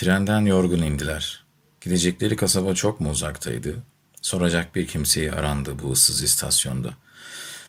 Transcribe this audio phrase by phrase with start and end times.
[0.00, 1.44] Trenden yorgun indiler.
[1.80, 3.74] Gidecekleri kasaba çok mu uzaktaydı?
[4.22, 6.90] Soracak bir kimseyi arandı bu ıssız istasyonda.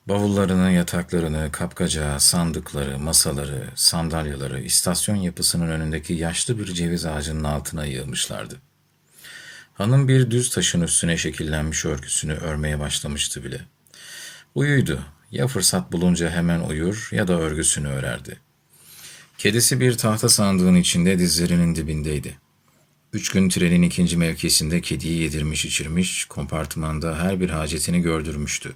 [0.06, 8.56] Bavullarını, yataklarını, kapkacağı, sandıkları, masaları, sandalyeleri istasyon yapısının önündeki yaşlı bir ceviz ağacının altına yığmışlardı.
[9.74, 13.62] Hanım bir düz taşın üstüne şekillenmiş örgüsünü örmeye başlamıştı bile.
[14.56, 15.00] Uyuydu.
[15.32, 18.40] Ya fırsat bulunca hemen uyur ya da örgüsünü örerdi.
[19.42, 22.38] Kedisi bir tahta sandığın içinde dizlerinin dibindeydi.
[23.14, 28.76] Üç gün trenin ikinci mevkisinde kediyi yedirmiş içirmiş, kompartımanda her bir hacetini gördürmüştü.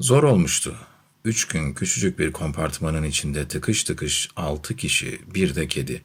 [0.00, 0.76] Zor olmuştu.
[1.24, 6.02] Üç gün küçücük bir kompartmanın içinde tıkış tıkış altı kişi, bir de kedi.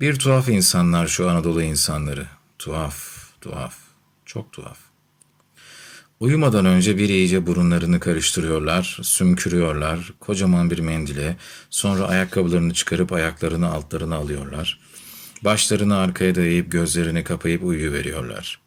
[0.00, 2.26] Bir tuhaf insanlar şu Anadolu insanları.
[2.58, 3.74] Tuhaf, tuhaf,
[4.24, 4.89] çok tuhaf.
[6.20, 11.36] Uyumadan önce bir iyice burunlarını karıştırıyorlar, sümkürüyorlar, kocaman bir mendile,
[11.70, 14.80] sonra ayakkabılarını çıkarıp ayaklarını altlarına alıyorlar.
[15.44, 18.60] Başlarını arkaya dayayıp gözlerini kapayıp uyuyuveriyorlar.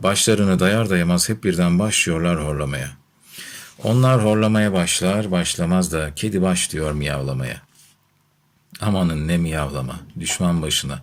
[0.00, 2.90] Başlarını dayar dayamaz hep birden başlıyorlar horlamaya.
[3.82, 7.62] Onlar horlamaya başlar, başlamaz da kedi başlıyor miyavlamaya.
[8.80, 11.02] Amanın ne miyavlama, düşman başına.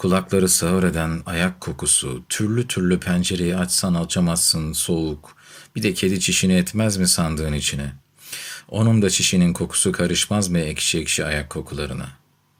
[0.00, 5.36] Kulakları sağır eden ayak kokusu, türlü türlü pencereyi açsan açamazsın, soğuk.
[5.76, 7.92] Bir de kedi çişini etmez mi sandığın içine?
[8.68, 12.08] Onun da çişinin kokusu karışmaz mı ekşi ekşi ayak kokularına?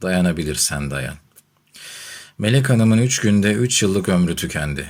[0.01, 1.15] Dayanabilirsen dayan.
[2.37, 4.87] Melek Hanım'ın üç günde üç yıllık ömrü tükendi.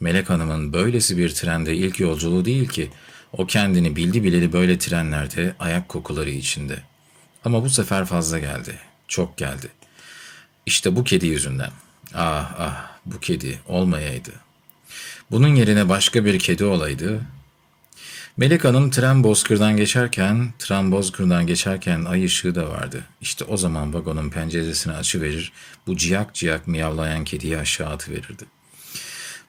[0.00, 2.90] Melek Hanım'ın böylesi bir trende ilk yolculuğu değil ki,
[3.32, 6.78] o kendini bildi bileli böyle trenlerde ayak kokuları içinde.
[7.44, 9.68] Ama bu sefer fazla geldi, çok geldi.
[10.66, 11.70] İşte bu kedi yüzünden.
[12.14, 14.32] Ah ah bu kedi olmayaydı.
[15.30, 17.20] Bunun yerine başka bir kedi olaydı.
[18.36, 23.04] Melek Hanım tren Bozkır'dan geçerken, tren Bozkır'dan geçerken ay ışığı da vardı.
[23.20, 25.52] İşte o zaman vagonun penceresini açıverir,
[25.86, 28.44] bu ciyak ciyak miyavlayan kediyi aşağı atıverirdi.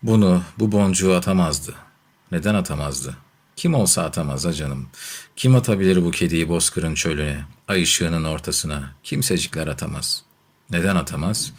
[0.03, 1.73] Bunu, bu boncuğu atamazdı.
[2.32, 3.17] Neden atamazdı?
[3.55, 4.87] Kim olsa atamaz ha canım.
[5.36, 8.92] Kim atabilir bu kediyi Bozkır'ın çölüne, ay ışığının ortasına?
[9.03, 10.23] Kimsecikler atamaz.
[10.70, 11.53] Neden atamaz?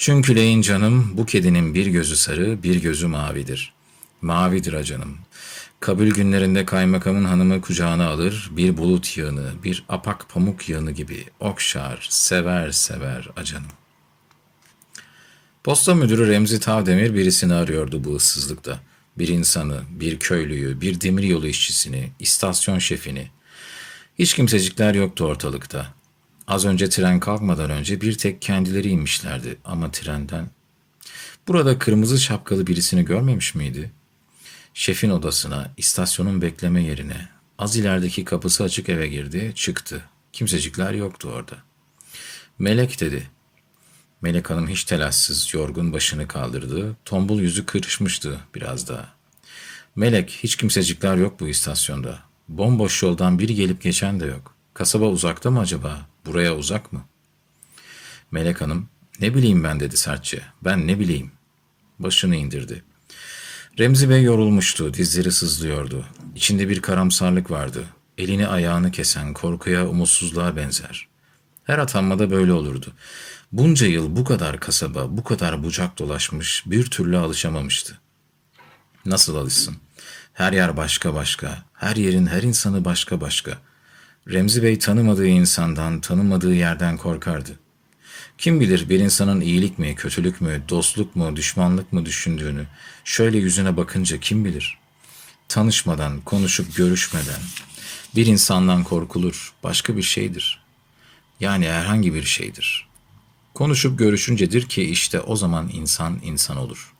[0.00, 3.72] Çünkü leyin canım bu kedinin bir gözü sarı, bir gözü mavidir.
[4.22, 5.18] Mavidir ha canım.
[5.80, 12.06] Kabul günlerinde kaymakamın hanımı kucağına alır, bir bulut yağını, bir apak pamuk yağını gibi okşar,
[12.10, 13.70] sever sever a canım.
[15.64, 18.80] Posta müdürü Remzi Tavdemir birisini arıyordu bu ıssızlıkta.
[19.18, 23.30] Bir insanı, bir köylüyü, bir demiryolu işçisini, istasyon şefini.
[24.18, 25.97] Hiç kimsecikler yoktu ortalıkta.
[26.48, 30.50] Az önce tren kalkmadan önce bir tek kendileri inmişlerdi ama trenden.
[31.48, 33.92] Burada kırmızı şapkalı birisini görmemiş miydi?
[34.74, 37.28] Şefin odasına, istasyonun bekleme yerine,
[37.58, 40.02] az ilerideki kapısı açık eve girdi, çıktı.
[40.32, 41.56] Kimsecikler yoktu orada.
[42.58, 43.30] Melek dedi.
[44.22, 46.96] Melek Hanım hiç telaşsız, yorgun başını kaldırdı.
[47.04, 49.14] Tombul yüzü kırışmıştı biraz daha.
[49.96, 52.18] Melek, hiç kimsecikler yok bu istasyonda.
[52.48, 54.54] Bomboş yoldan biri gelip geçen de yok.
[54.74, 56.07] Kasaba uzakta mı acaba?
[56.26, 57.04] Buraya uzak mı?
[58.30, 58.88] Melek Hanım,
[59.20, 60.42] ne bileyim ben dedi sertçe.
[60.64, 61.32] Ben ne bileyim.
[61.98, 62.84] Başını indirdi.
[63.78, 66.06] Remzi Bey yorulmuştu, dizleri sızlıyordu.
[66.34, 67.84] İçinde bir karamsarlık vardı.
[68.18, 71.08] Elini ayağını kesen korkuya, umutsuzluğa benzer.
[71.64, 72.92] Her atanmada böyle olurdu.
[73.52, 77.98] Bunca yıl bu kadar kasaba, bu kadar bucak dolaşmış, bir türlü alışamamıştı.
[79.06, 79.76] Nasıl alışsın?
[80.32, 83.58] Her yer başka başka, her yerin her insanı başka başka.
[84.30, 87.58] Remzi Bey tanımadığı insandan, tanımadığı yerden korkardı.
[88.38, 92.66] Kim bilir bir insanın iyilik mi, kötülük mü, dostluk mu, düşmanlık mı düşündüğünü
[93.04, 94.78] şöyle yüzüne bakınca kim bilir?
[95.48, 97.40] Tanışmadan, konuşup görüşmeden
[98.16, 100.62] bir insandan korkulur, başka bir şeydir.
[101.40, 102.88] Yani herhangi bir şeydir.
[103.54, 106.92] Konuşup görüşüncedir ki işte o zaman insan insan olur.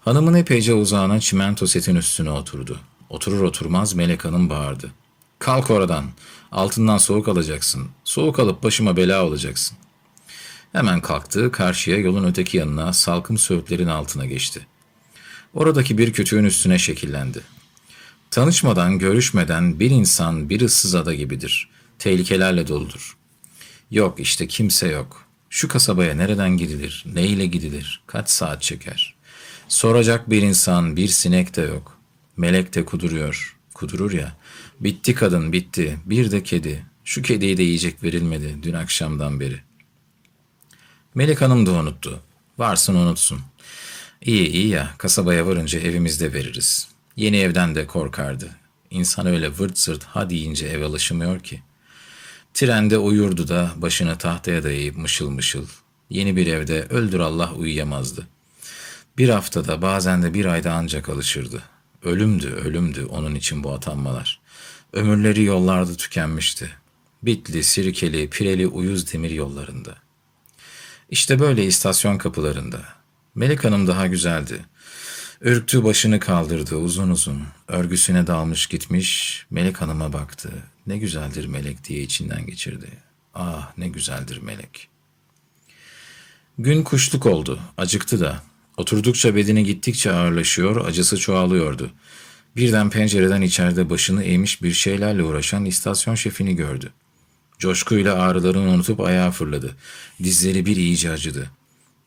[0.00, 2.80] Hanımın epeyce uzağına çimento setin üstüne oturdu.
[3.10, 5.03] Oturur oturmaz Melek Hanım bağırdı.
[5.44, 6.04] Kalk oradan.
[6.52, 7.88] Altından soğuk alacaksın.
[8.04, 9.76] Soğuk alıp başıma bela olacaksın.
[10.72, 14.66] Hemen kalktı, karşıya yolun öteki yanına salkım söğütlerin altına geçti.
[15.54, 17.40] Oradaki bir kütüğün üstüne şekillendi.
[18.30, 21.68] Tanışmadan, görüşmeden bir insan bir ıssız ada gibidir.
[21.98, 23.16] Tehlikelerle doludur.
[23.90, 25.24] Yok işte kimse yok.
[25.50, 29.14] Şu kasabaya nereden gidilir, neyle gidilir, kaç saat çeker.
[29.68, 31.98] Soracak bir insan, bir sinek de yok.
[32.36, 34.36] Melek de kuduruyor, kudurur ya.
[34.80, 35.98] Bitti kadın, bitti.
[36.06, 36.86] Bir de kedi.
[37.04, 39.60] Şu kediye de yiyecek verilmedi dün akşamdan beri.
[41.14, 42.20] Melek Hanım da unuttu.
[42.58, 43.40] Varsın unutsun.
[44.22, 46.88] İyi iyi ya, kasabaya varınca evimizde veririz.
[47.16, 48.50] Yeni evden de korkardı.
[48.90, 51.62] İnsan öyle vırt zırt ha deyince eve alışamıyor ki.
[52.54, 55.66] Trende uyurdu da başını tahtaya dayayıp mışıl mışıl.
[56.10, 58.26] Yeni bir evde öldür Allah uyuyamazdı.
[59.18, 61.62] Bir haftada bazen de bir ayda ancak alışırdı.
[62.02, 64.40] Ölümdü, ölümdü onun için bu atanmalar.
[64.94, 66.70] Ömürleri yollarda tükenmişti.
[67.22, 69.94] Bitli, sirkeli, pireli uyuz demir yollarında.
[71.10, 72.84] İşte böyle istasyon kapılarında.
[73.34, 74.64] Melek Hanım daha güzeldi.
[75.40, 77.42] Ürktü başını kaldırdı uzun uzun.
[77.68, 79.46] Örgüsüne dalmış gitmiş.
[79.50, 80.50] Melek Hanım'a baktı.
[80.86, 82.88] Ne güzeldir melek diye içinden geçirdi.
[83.34, 84.88] Ah ne güzeldir melek.
[86.58, 87.60] Gün kuşluk oldu.
[87.76, 88.42] Acıktı da.
[88.76, 91.90] Oturdukça bedeni gittikçe ağırlaşıyor, acısı çoğalıyordu.
[92.56, 96.92] Birden pencereden içeride başını eğmiş bir şeylerle uğraşan istasyon şefini gördü.
[97.58, 99.76] Coşkuyla ağrılarını unutup ayağa fırladı.
[100.22, 101.50] Dizleri bir iyice acıdı.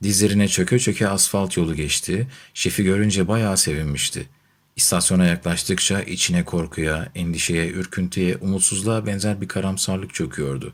[0.03, 2.27] Dizlerine çöke çöke asfalt yolu geçti.
[2.53, 4.29] Şefi görünce bayağı sevinmişti.
[4.75, 10.73] İstasyona yaklaştıkça içine korkuya, endişeye, ürküntüye, umutsuzluğa benzer bir karamsarlık çöküyordu.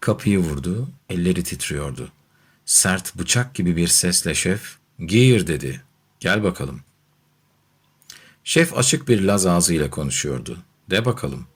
[0.00, 2.08] Kapıyı vurdu, elleri titriyordu.
[2.64, 4.76] Sert bıçak gibi bir sesle şef,
[5.06, 5.82] gir dedi.
[6.20, 6.85] Gel bakalım.
[8.46, 10.58] Şef açık bir Laz ağzıyla konuşuyordu.
[10.90, 11.46] De bakalım.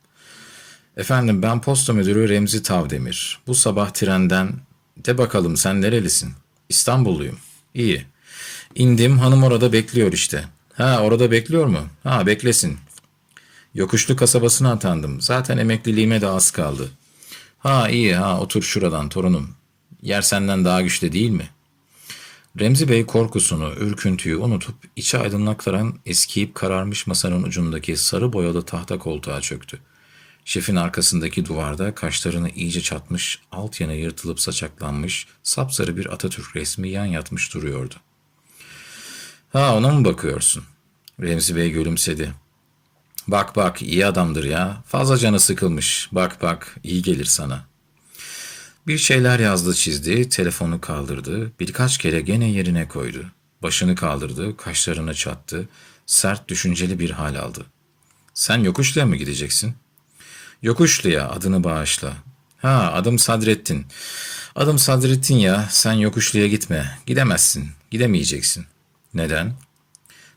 [0.96, 3.38] Efendim ben posta müdürü Remzi Tavdemir.
[3.46, 4.52] Bu sabah trenden...
[4.96, 6.32] De bakalım sen nerelisin?
[6.69, 7.38] İstanbulluyum.
[7.75, 8.06] İyi.
[8.75, 10.44] İndim hanım orada bekliyor işte.
[10.75, 11.81] Ha orada bekliyor mu?
[12.02, 12.78] Ha beklesin.
[13.75, 15.20] Yokuşlu kasabasına atandım.
[15.20, 16.90] Zaten emekliliğime de az kaldı.
[17.58, 19.54] Ha iyi ha otur şuradan torunum.
[20.02, 21.50] Yer senden daha güçlü değil mi?
[22.58, 29.41] Remzi Bey korkusunu, ürküntüyü unutup içi aydınlaklaran eskiyip kararmış masanın ucundaki sarı boyalı tahta koltuğa
[29.41, 29.79] çöktü.
[30.44, 37.05] Şefin arkasındaki duvarda kaşlarını iyice çatmış, alt yana yırtılıp saçaklanmış, sapsarı bir Atatürk resmi yan
[37.05, 37.94] yatmış duruyordu.
[39.53, 40.64] Ha ona mı bakıyorsun?
[41.20, 42.32] Remzi Bey gülümsedi.
[43.29, 44.82] Bak bak iyi adamdır ya.
[44.87, 46.08] Fazla canı sıkılmış.
[46.12, 47.69] Bak bak iyi gelir sana.
[48.87, 53.27] Bir şeyler yazdı çizdi, telefonu kaldırdı, birkaç kere gene yerine koydu.
[53.62, 55.69] Başını kaldırdı, kaşlarını çattı,
[56.06, 57.67] sert düşünceli bir hal aldı.
[58.35, 59.75] Sen Yokuşlu'ya mı gideceksin?
[60.62, 62.12] Yokuşlu'ya adını bağışla.
[62.59, 63.87] Ha adım Sadrettin.
[64.55, 66.99] Adım Sadrettin ya sen Yokuşlu'ya gitme.
[67.06, 68.67] Gidemezsin, gidemeyeceksin.
[69.15, 69.53] Neden?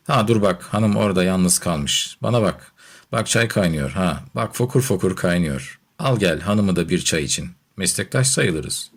[0.07, 2.17] Ha dur bak hanım orada yalnız kalmış.
[2.21, 2.71] Bana bak.
[3.11, 4.23] Bak çay kaynıyor ha.
[4.35, 5.79] Bak fokur fokur kaynıyor.
[5.99, 7.49] Al gel hanımı da bir çay için.
[7.77, 8.91] Meslektaş sayılırız.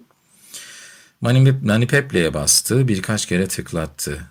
[1.21, 4.27] Manip Nanipeple'ye bastı, birkaç kere tıklattı.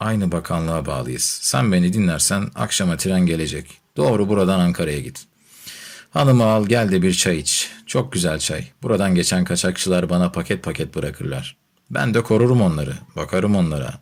[0.00, 1.38] Aynı bakanlığa bağlıyız.
[1.42, 3.80] Sen beni dinlersen akşama tren gelecek.
[3.96, 5.26] Doğru buradan Ankara'ya git.
[6.10, 7.70] Hanımı al gel de bir çay iç.
[7.86, 8.64] Çok güzel çay.
[8.82, 11.56] Buradan geçen kaçakçılar bana paket paket bırakırlar.
[11.90, 12.94] Ben de korurum onları.
[13.16, 13.94] Bakarım onlara.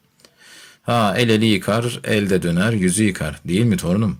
[0.82, 3.40] Ha el eli yıkar, elde döner, yüzü yıkar.
[3.44, 4.18] Değil mi torunum?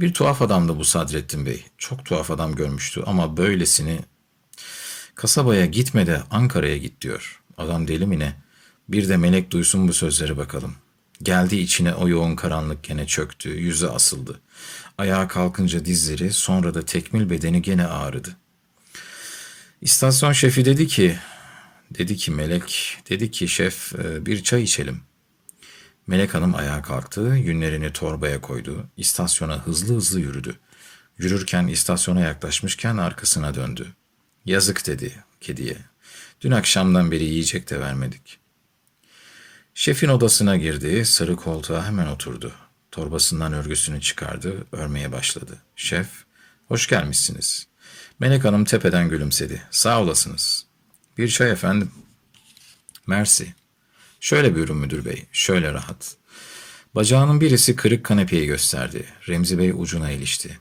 [0.00, 1.64] Bir tuhaf adamdı bu Sadrettin Bey.
[1.78, 4.00] Çok tuhaf adam görmüştü ama böylesini...
[5.14, 7.42] Kasabaya gitme de Ankara'ya git diyor.
[7.58, 8.34] Adam deli mi ne?
[8.88, 10.74] Bir de melek duysun bu sözleri bakalım.
[11.22, 14.40] Geldi içine o yoğun karanlık gene çöktü, yüzü asıldı.
[14.98, 18.36] Ayağa kalkınca dizleri, sonra da tekmil bedeni gene ağrıdı.
[19.80, 21.18] İstasyon şefi dedi ki,
[21.90, 25.00] dedi ki Melek, dedi ki şef e, bir çay içelim.
[26.10, 30.58] Melek Hanım ayağa kalktı, yünlerini torbaya koydu, istasyona hızlı hızlı yürüdü.
[31.18, 33.86] Yürürken istasyona yaklaşmışken arkasına döndü.
[34.44, 35.76] Yazık dedi kediye.
[36.40, 38.38] Dün akşamdan beri yiyecek de vermedik.
[39.74, 42.52] Şefin odasına girdi, sarı koltuğa hemen oturdu.
[42.90, 45.58] Torbasından örgüsünü çıkardı, örmeye başladı.
[45.76, 46.08] Şef,
[46.68, 47.66] hoş gelmişsiniz.
[48.18, 49.62] Melek Hanım tepeden gülümsedi.
[49.70, 50.66] Sağ olasınız.
[51.18, 51.90] Bir çay efendim.
[53.06, 53.59] Mersi.
[54.20, 56.16] Şöyle buyurun müdür bey, şöyle rahat.
[56.94, 59.04] Bacağının birisi kırık kanepeyi gösterdi.
[59.28, 60.58] Remzi Bey ucuna ilişti.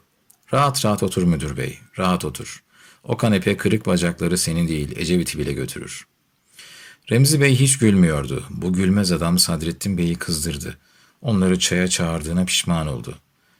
[0.53, 2.63] Rahat rahat otur müdür bey, rahat otur.
[3.03, 6.07] O kanepe kırık bacakları senin değil, Ecevit'i bile götürür.
[7.11, 8.43] Remzi Bey hiç gülmüyordu.
[8.49, 10.77] Bu gülmez adam Sadrettin Bey'i kızdırdı.
[11.21, 13.15] Onları çaya çağırdığına pişman oldu.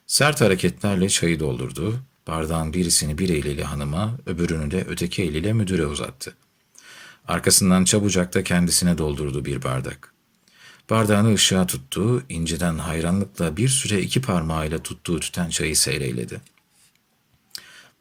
[0.08, 2.00] Sert hareketlerle çayı doldurdu.
[2.28, 6.34] Bardağın birisini bir eliyle hanıma, öbürünü de öteki eliyle müdüre uzattı.
[7.30, 10.14] Arkasından çabucak da kendisine doldurdu bir bardak.
[10.90, 16.42] Bardağını ışığa tuttu, inceden hayranlıkla bir süre iki parmağıyla tuttuğu tüten çayı seyreyledi.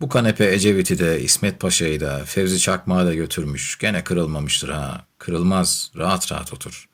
[0.01, 3.79] Bu kanepe Ecevit'i de, İsmet Paşa'yı da, Fevzi Çakmağı da götürmüş.
[3.79, 5.05] Gene kırılmamıştır ha.
[5.19, 6.89] Kırılmaz, rahat rahat otur.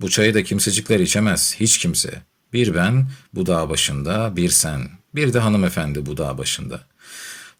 [0.00, 2.22] Bu çayı da kimsecikler içemez, hiç kimse.
[2.52, 4.90] Bir ben, bu dağ başında, bir sen.
[5.14, 6.80] Bir de hanımefendi bu dağ başında.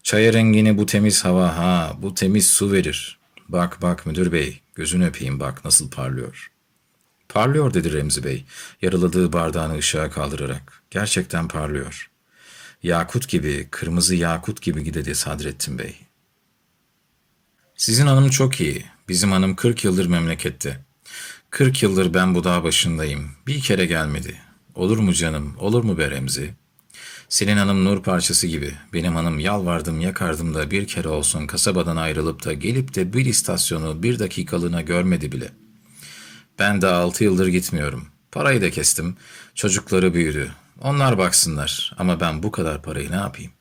[0.03, 3.22] Çaya rengini bu temiz hava ha, bu temiz su verir.
[3.49, 6.51] Bak bak müdür bey, gözünü öpeyim bak nasıl parlıyor.
[7.29, 8.45] Parlıyor dedi Remzi Bey,
[8.81, 10.83] yarıladığı bardağını ışığa kaldırarak.
[10.91, 12.09] Gerçekten parlıyor.
[12.83, 15.99] Yakut gibi, kırmızı yakut gibi dedi Sadrettin Bey.
[17.75, 18.85] Sizin hanım çok iyi.
[19.09, 20.79] Bizim hanım 40 yıldır memlekette.
[21.49, 23.31] 40 yıldır ben bu dağ başındayım.
[23.47, 24.41] Bir kere gelmedi.
[24.75, 26.53] Olur mu canım, olur mu be Remzi?
[27.33, 28.73] Senin hanım nur parçası gibi.
[28.93, 34.03] Benim hanım yalvardım yakardım da bir kere olsun kasabadan ayrılıp da gelip de bir istasyonu
[34.03, 35.51] bir dakikalığına görmedi bile.
[36.59, 38.07] Ben de altı yıldır gitmiyorum.
[38.31, 39.17] Parayı da kestim.
[39.55, 40.51] Çocukları büyüdü.
[40.81, 43.51] Onlar baksınlar ama ben bu kadar parayı ne yapayım?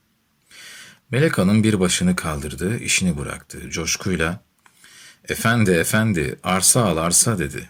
[1.11, 3.71] Melek Hanım bir başını kaldırdı, işini bıraktı.
[3.71, 4.41] Coşkuyla,
[5.29, 7.69] ''Efendi, efendi, arsa al arsa.'' dedi.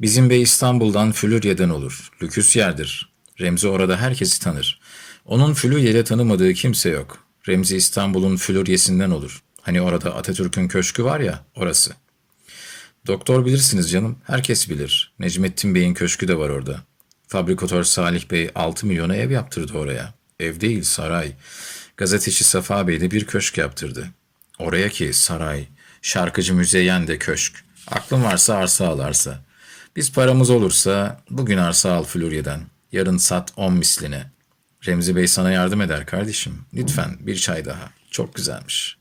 [0.00, 2.10] ''Bizim bey İstanbul'dan Flürya'dan olur.
[2.22, 3.12] Lüküs yerdir.
[3.40, 4.79] Remzi orada herkesi tanır.
[5.24, 7.18] Onun Flürye'de tanımadığı kimse yok.
[7.48, 9.42] Remzi İstanbul'un Flüryesinden olur.
[9.60, 12.10] Hani orada Atatürk'ün köşkü var ya, orası.''
[13.06, 15.12] Doktor bilirsiniz canım, herkes bilir.
[15.18, 16.80] Necmettin Bey'in köşkü de var orada.
[17.28, 20.14] Fabrikatör Salih Bey 6 milyona ev yaptırdı oraya.
[20.40, 21.32] Ev değil, saray.
[21.96, 24.08] Gazeteci Safa Bey de bir köşk yaptırdı.
[24.58, 25.68] Oraya ki saray,
[26.02, 27.64] şarkıcı Müzeyyen de köşk.
[27.86, 29.44] Aklın varsa arsa alarsa.
[29.96, 32.60] Biz paramız olursa bugün arsa al Flürya'dan.
[32.92, 34.30] Yarın sat 10 misline.
[34.86, 36.58] Remzi Bey sana yardım eder kardeşim.
[36.74, 37.90] Lütfen bir çay daha.
[38.10, 38.96] Çok güzelmiş.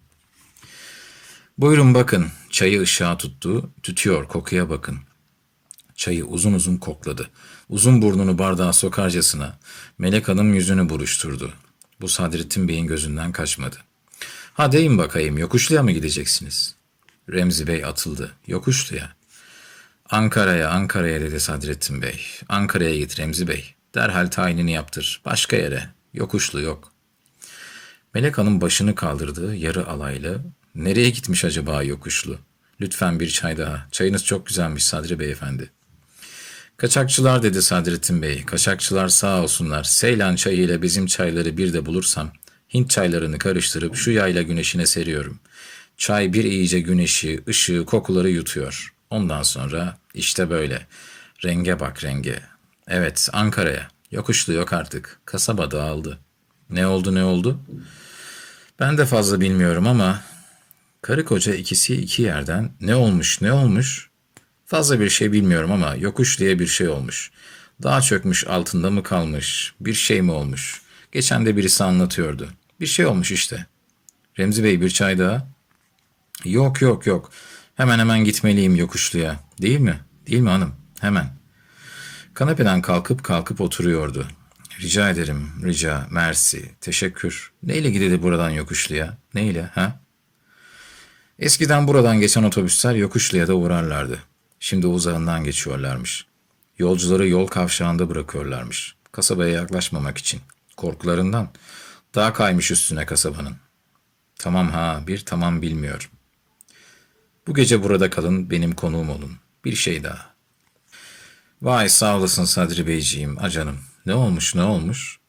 [1.57, 2.27] Buyurun bakın.
[2.50, 3.69] Çayı ışığa tuttu.
[3.83, 5.00] Tütüyor kokuya bakın.
[5.95, 7.29] Çayı uzun uzun kokladı.
[7.69, 9.59] Uzun burnunu bardağa sokarcasına
[9.98, 11.53] Melek Hanım yüzünü buruşturdu.
[12.01, 13.77] Bu Sadrettin Bey'in gözünden kaçmadı.
[14.53, 16.75] Ha deyin bakayım yokuşluya mı gideceksiniz?
[17.31, 18.31] Remzi Bey atıldı.
[18.48, 19.15] Yokuşluya.
[20.09, 22.25] Ankara'ya, Ankara'ya dedi Sadrettin Bey.
[22.50, 23.75] Ankara'ya git Remzi Bey.
[23.96, 25.22] Derhal tayinini yaptır.
[25.25, 25.89] Başka yere.
[26.13, 26.91] Yokuşlu yok.
[28.13, 30.41] Melek Hanım başını kaldırdı, yarı alaylı.
[30.75, 32.38] Nereye gitmiş acaba yokuşlu?
[32.81, 33.88] Lütfen bir çay daha.
[33.91, 35.69] Çayınız çok güzelmiş Sadri Beyefendi.
[36.77, 38.46] Kaçakçılar dedi Sadrettin Bey.
[38.46, 39.84] Kaçakçılar sağ olsunlar.
[39.84, 42.31] Seylan çayı ile bizim çayları bir de bulursam
[42.74, 45.39] Hint çaylarını karıştırıp şu yayla güneşine seriyorum.
[45.98, 48.93] Çay bir iyice güneşi, ışığı, kokuları yutuyor.
[49.10, 50.88] Ondan sonra işte böyle.
[51.46, 52.39] Renge bak renge.
[52.89, 53.88] Evet Ankara'ya.
[54.12, 55.19] Yokuşlu yok artık.
[55.25, 56.19] Kasaba dağıldı.
[56.69, 57.60] Ne oldu ne oldu?
[58.79, 60.22] Ben de fazla bilmiyorum ama
[61.01, 64.10] karı koca ikisi iki yerden ne olmuş ne olmuş?
[64.65, 67.31] Fazla bir şey bilmiyorum ama yokuş diye bir şey olmuş.
[67.84, 69.74] Dağ çökmüş altında mı kalmış?
[69.79, 70.81] Bir şey mi olmuş?
[71.12, 72.50] Geçen de birisi anlatıyordu.
[72.79, 73.65] Bir şey olmuş işte.
[74.39, 75.48] Remzi Bey bir çay daha.
[76.46, 77.31] Yok yok yok.
[77.75, 79.39] Hemen hemen gitmeliyim yokuşluya.
[79.62, 80.00] Değil mi?
[80.27, 80.75] Değil mi hanım?
[81.00, 81.38] Hemen.
[82.39, 84.27] Kanepeden kalkıp kalkıp oturuyordu.
[84.81, 87.51] Rica ederim, rica, mersi, teşekkür.
[87.63, 89.17] Neyle gidildi buradan yokuşluya?
[89.34, 90.00] Neyle, ha?
[91.39, 94.19] Eskiden buradan geçen otobüsler yokuşluya da uğrarlardı.
[94.60, 96.25] Şimdi uzağından geçiyorlarmış.
[96.77, 98.96] Yolcuları yol kavşağında bırakıyorlarmış.
[99.12, 100.41] Kasabaya yaklaşmamak için.
[100.77, 101.50] Korkularından.
[102.15, 103.55] Daha kaymış üstüne kasabanın.
[104.36, 106.10] Tamam ha, bir tamam bilmiyorum.
[107.48, 109.31] Bu gece burada kalın, benim konuğum olun.
[109.65, 110.28] Bir şey daha.
[111.61, 113.79] Vay sağ olasın Sadri Beyciğim, acanım.
[114.05, 115.19] Ne olmuş, ne olmuş?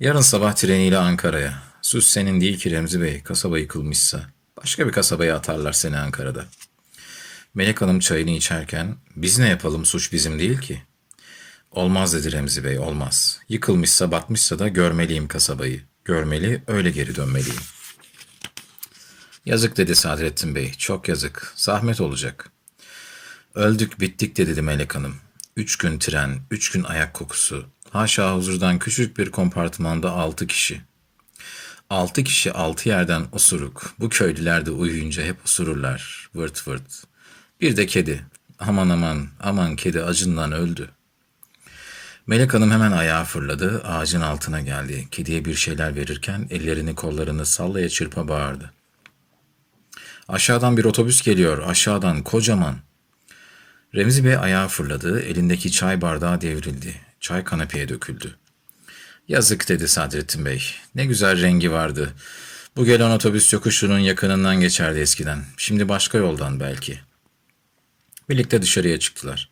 [0.00, 1.62] Yarın sabah treniyle Ankara'ya.
[1.82, 4.26] Sus senin değil ki Remzi Bey, kasaba yıkılmışsa.
[4.62, 6.44] Başka bir kasabaya atarlar seni Ankara'da.
[7.54, 10.82] Melek Hanım çayını içerken, biz ne yapalım suç bizim değil ki.
[11.70, 13.40] Olmaz dedi Remzi Bey, olmaz.
[13.48, 15.82] Yıkılmışsa batmışsa da görmeliyim kasabayı.
[16.04, 17.62] Görmeli, öyle geri dönmeliyim.
[19.46, 21.52] Yazık dedi Sadrettin Bey, çok yazık.
[21.56, 22.50] Zahmet olacak.
[23.54, 25.16] Öldük bittik de dedi Melek Hanım.
[25.56, 27.66] Üç gün tren, üç gün ayak kokusu.
[27.90, 30.80] Haşa huzurdan küçük bir kompartmanda altı kişi.
[31.90, 33.94] Altı kişi altı yerden osuruk.
[33.98, 36.30] Bu köylüler de uyuyunca hep osururlar.
[36.34, 37.04] Vırt vırt.
[37.60, 38.26] Bir de kedi.
[38.58, 40.90] Aman aman, aman kedi acından öldü.
[42.26, 45.08] Melek Hanım hemen ayağa fırladı, ağacın altına geldi.
[45.10, 48.72] Kediye bir şeyler verirken ellerini kollarını sallaya çırpa bağırdı.
[50.28, 52.76] Aşağıdan bir otobüs geliyor, aşağıdan, kocaman.
[53.94, 56.94] Remzi Bey ayağa fırladı, elindeki çay bardağı devrildi.
[57.20, 58.36] Çay kanepeye döküldü.
[59.28, 60.64] Yazık dedi Sadrettin Bey.
[60.94, 62.12] Ne güzel rengi vardı.
[62.76, 65.44] Bu gelen otobüs yokuşunun yakınından geçerdi eskiden.
[65.56, 67.00] Şimdi başka yoldan belki.
[68.28, 69.50] Birlikte dışarıya çıktılar.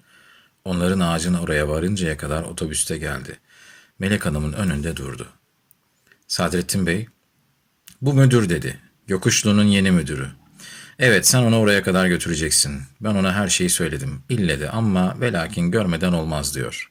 [0.65, 3.39] Onların ağacın oraya varıncaya kadar otobüste geldi.
[3.99, 5.29] Melek Hanım'ın önünde durdu.
[6.29, 7.09] Sadrettin Bey,
[8.03, 8.81] bu müdür dedi.
[9.09, 10.29] Yokuşlu'nun yeni müdürü.
[11.03, 12.83] Evet sen onu oraya kadar götüreceksin.
[13.01, 14.23] Ben ona her şeyi söyledim.
[14.29, 16.91] İlle de ama ve lakin görmeden olmaz diyor.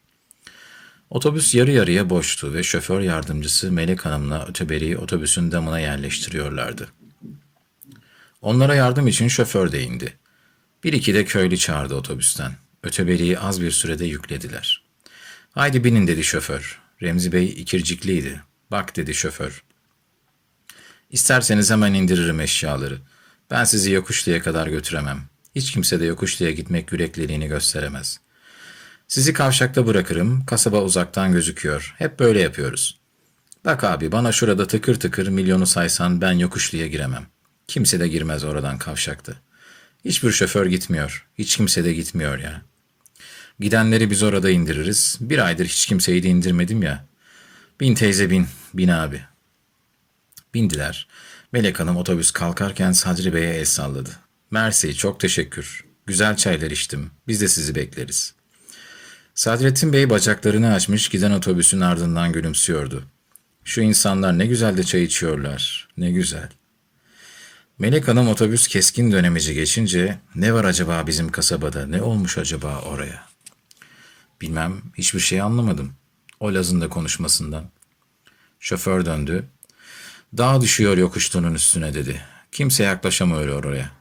[1.10, 6.88] Otobüs yarı yarıya boştu ve şoför yardımcısı Melek Hanım'la öteberiyi otobüsün damına yerleştiriyorlardı.
[8.42, 10.14] Onlara yardım için şoför de indi.
[10.84, 12.52] Bir iki de köylü çağırdı otobüsten.
[12.84, 14.84] Öteberiyi az bir sürede yüklediler.
[15.52, 16.82] Haydi binin dedi şoför.
[17.02, 18.42] Remzi Bey ikircikliydi.
[18.72, 19.64] Bak dedi şoför.
[21.10, 22.98] İsterseniz hemen indiririm eşyaları.
[23.52, 25.22] Ben sizi yokuşluya kadar götüremem.
[25.56, 28.20] Hiç kimse de yokuşluya gitmek yürekliliğini gösteremez.
[29.08, 31.96] Sizi kavşakta bırakırım, kasaba uzaktan gözüküyor.
[31.98, 33.00] Hep böyle yapıyoruz.
[33.66, 37.28] Bak abi bana şurada tıkır tıkır milyonu saysan ben yokuşluya giremem.
[37.68, 39.34] Kimse de girmez oradan kavşakta.
[40.06, 41.28] Hiçbir şoför gitmiyor.
[41.38, 42.62] Hiç kimse de gitmiyor ya.
[43.60, 45.18] Gidenleri biz orada indiririz.
[45.22, 47.06] Bir aydır hiç kimseyi de indirmedim ya.
[47.80, 49.22] Bin teyze bin, bin abi.
[50.54, 51.08] Bindiler.
[51.52, 54.10] Melek Hanım otobüs kalkarken Sadri Bey'e el salladı.
[54.52, 55.86] Mersi çok teşekkür.
[56.06, 57.12] Güzel çaylar içtim.
[57.28, 58.34] Biz de sizi bekleriz.
[59.36, 63.04] Sadrettin Bey bacaklarını açmış giden otobüsün ardından gülümsüyordu.
[63.64, 65.90] Şu insanlar ne güzel de çay içiyorlar.
[65.98, 66.50] Ne güzel.
[67.80, 73.26] Melek Hanım otobüs keskin dönemeci geçince ne var acaba bizim kasabada ne olmuş acaba oraya?
[74.42, 75.94] Bilmem hiçbir şey anlamadım.
[76.40, 77.64] O Laz'ın da konuşmasından.
[78.60, 79.46] Şoför döndü.
[80.38, 82.22] Dağ düşüyor yokuştunun üstüne dedi.
[82.52, 83.92] Kimse yaklaşamıyor oraya.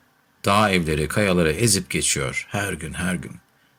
[0.45, 3.33] Dağ evleri, kayaları ezip geçiyor her gün her gün.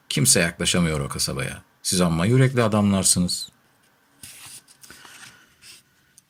[0.10, 1.64] Kimse yaklaşamıyor o kasabaya.
[1.84, 3.50] Siz amma yürekli adamlarsınız.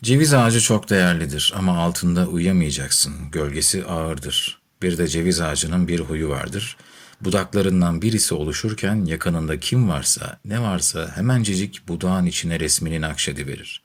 [0.03, 3.31] Ceviz ağacı çok değerlidir ama altında uyuyamayacaksın.
[3.31, 4.59] Gölgesi ağırdır.
[4.81, 6.77] Bir de ceviz ağacının bir huyu vardır.
[7.21, 13.83] Budaklarından birisi oluşurken yakınında kim varsa, ne varsa hemencecik budağın içine resmini nakşediverir.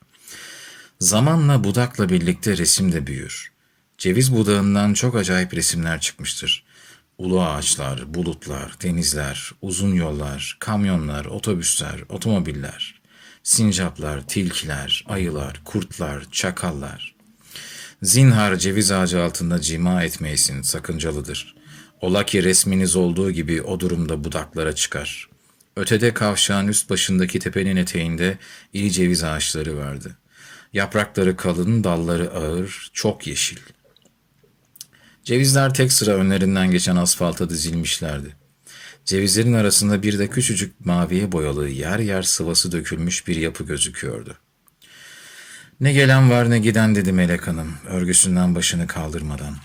[0.99, 3.51] Zamanla budakla birlikte resim de büyür.
[3.97, 6.65] Ceviz budağından çok acayip resimler çıkmıştır.
[7.17, 13.01] Ulu ağaçlar, bulutlar, denizler, uzun yollar, kamyonlar, otobüsler, otomobiller,
[13.43, 17.15] sincaplar, tilkiler, ayılar, kurtlar, çakallar.
[18.03, 21.55] Zinhar ceviz ağacı altında cima etmeyesin, sakıncalıdır.
[22.01, 25.29] Ola ki resminiz olduğu gibi o durumda budaklara çıkar.
[25.75, 28.37] Ötede kavşağın üst başındaki tepenin eteğinde
[28.73, 30.17] iri ceviz ağaçları vardı.
[30.75, 33.57] Yaprakları kalın, dalları ağır, çok yeşil.
[35.23, 38.35] Cevizler tek sıra önlerinden geçen asfalta dizilmişlerdi.
[39.05, 44.37] Cevizlerin arasında bir de küçücük maviye boyalı yer yer sıvası dökülmüş bir yapı gözüküyordu.
[45.79, 49.55] Ne gelen var ne giden dedi Melek Hanım örgüsünden başını kaldırmadan.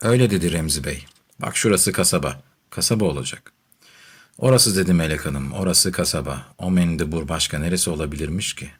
[0.00, 1.04] Öyle dedi Remzi Bey.
[1.38, 2.42] Bak şurası kasaba.
[2.70, 3.52] Kasaba olacak.
[4.38, 5.52] Orası dedi Melek Hanım.
[5.52, 6.46] Orası kasaba.
[6.58, 8.70] O mendebur başka neresi olabilirmiş ki?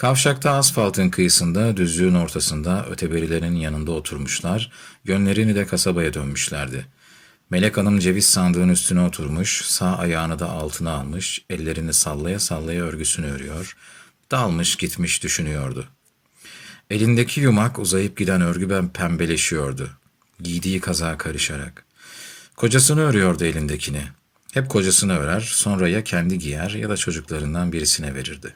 [0.00, 4.72] Kavşakta asfaltın kıyısında, düzlüğün ortasında öteberilerin yanında oturmuşlar,
[5.04, 6.86] yönlerini de kasabaya dönmüşlerdi.
[7.50, 13.26] Melek Hanım ceviz sandığın üstüne oturmuş, sağ ayağını da altına almış, ellerini sallaya sallaya örgüsünü
[13.26, 13.76] örüyor,
[14.30, 15.88] dalmış gitmiş düşünüyordu.
[16.90, 19.90] Elindeki yumak uzayıp giden örgü ben pembeleşiyordu.
[20.42, 21.84] Giydiği kazağa karışarak.
[22.56, 24.02] Kocasını örüyordu elindekini.
[24.54, 28.54] Hep kocasını örer, sonra ya kendi giyer ya da çocuklarından birisine verirdi.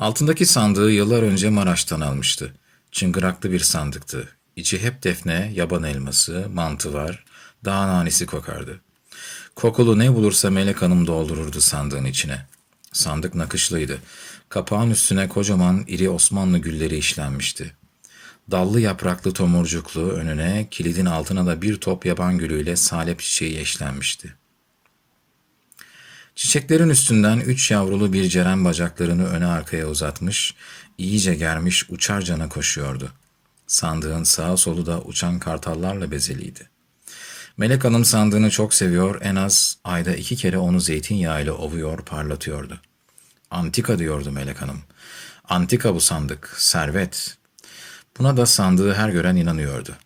[0.00, 2.54] Altındaki sandığı yıllar önce Maraş'tan almıştı.
[2.92, 4.28] Çıngıraklı bir sandıktı.
[4.56, 7.24] İçi hep defne, yaban elması, mantı var,
[7.64, 8.80] dağ nanesi kokardı.
[9.54, 12.46] Kokulu ne bulursa Melek Hanım doldururdu sandığın içine.
[12.92, 13.98] Sandık nakışlıydı.
[14.48, 17.72] Kapağın üstüne kocaman iri Osmanlı gülleri işlenmişti.
[18.50, 24.39] Dallı yapraklı tomurcuklu önüne, kilidin altına da bir top yaban gülüyle salep çiçeği eşlenmişti.
[26.40, 30.54] Çiçeklerin üstünden üç yavrulu bir ceren bacaklarını öne arkaya uzatmış,
[30.98, 33.12] iyice germiş uçarcana koşuyordu.
[33.66, 36.68] Sandığın sağa solu da uçan kartallarla bezeliydi.
[37.56, 42.80] Melek Hanım sandığını çok seviyor, en az ayda iki kere onu zeytinyağıyla ovuyor, parlatıyordu.
[43.50, 44.82] Antika diyordu Melek Hanım.
[45.48, 47.36] Antika bu sandık, servet.
[48.18, 49.96] Buna da sandığı her gören inanıyordu.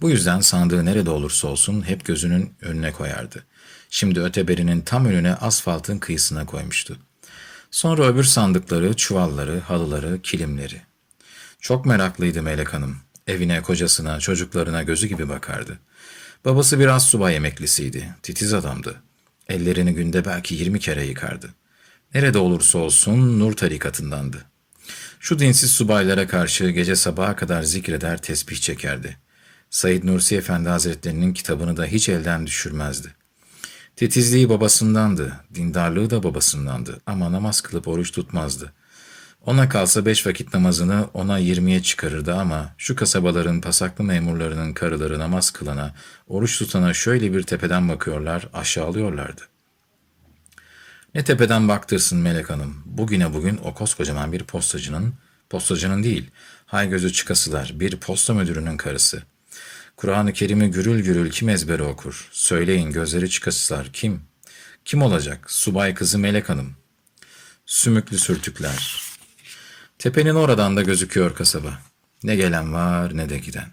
[0.00, 3.44] Bu yüzden sandığı nerede olursa olsun hep gözünün önüne koyardı.
[3.90, 6.96] Şimdi öteberinin tam önüne asfaltın kıyısına koymuştu.
[7.70, 10.82] Sonra öbür sandıkları, çuvalları, halıları, kilimleri.
[11.60, 12.96] Çok meraklıydı Melek Hanım.
[13.26, 15.78] Evine, kocasına, çocuklarına gözü gibi bakardı.
[16.44, 18.14] Babası biraz subay emeklisiydi.
[18.22, 19.02] Titiz adamdı.
[19.48, 21.54] Ellerini günde belki yirmi kere yıkardı.
[22.14, 24.44] Nerede olursa olsun Nur tarikatındandı.
[25.20, 29.16] Şu dinsiz subaylara karşı gece sabaha kadar zikreder, tesbih çekerdi.
[29.70, 33.14] Said Nursi Efendi Hazretlerinin kitabını da hiç elden düşürmezdi.
[33.98, 38.72] Titizliği babasındandı, dindarlığı da babasındandı ama namaz kılıp oruç tutmazdı.
[39.46, 45.50] Ona kalsa beş vakit namazını ona yirmiye çıkarırdı ama şu kasabaların pasaklı memurlarının karıları namaz
[45.50, 45.94] kılana,
[46.28, 49.42] oruç tutana şöyle bir tepeden bakıyorlar, aşağılıyorlardı.
[51.14, 55.14] Ne tepeden baktırsın Melek Hanım, bugüne bugün o koskocaman bir postacının,
[55.50, 56.30] postacının değil,
[56.66, 59.37] hay gözü çıkasılar, bir posta müdürünün karısı.''
[59.98, 62.28] Kur'an-ı Kerim'i gürül gürül kim ezbere okur?
[62.32, 64.22] Söyleyin gözleri çıkasılar kim?
[64.84, 65.50] Kim olacak?
[65.50, 66.76] Subay kızı Melek Hanım.
[67.66, 69.02] Sümüklü sürtükler.
[69.98, 71.78] Tepenin oradan da gözüküyor kasaba.
[72.22, 73.68] Ne gelen var ne de giden.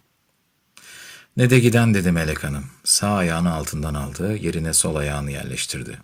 [1.37, 2.65] Ne de giden dedi Melek Hanım.
[2.83, 5.99] Sağ ayağını altından aldı, yerine sol ayağını yerleştirdi.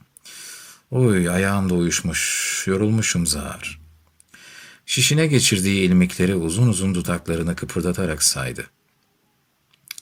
[0.92, 3.80] Uy ayağım da uyuşmuş, yorulmuşum zar.
[4.86, 8.66] Şişine geçirdiği ilmikleri uzun uzun dudaklarını kıpırdatarak saydı.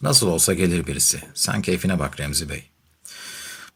[0.01, 1.21] Nasıl olsa gelir birisi.
[1.33, 2.69] Sen keyfine bak Remzi Bey.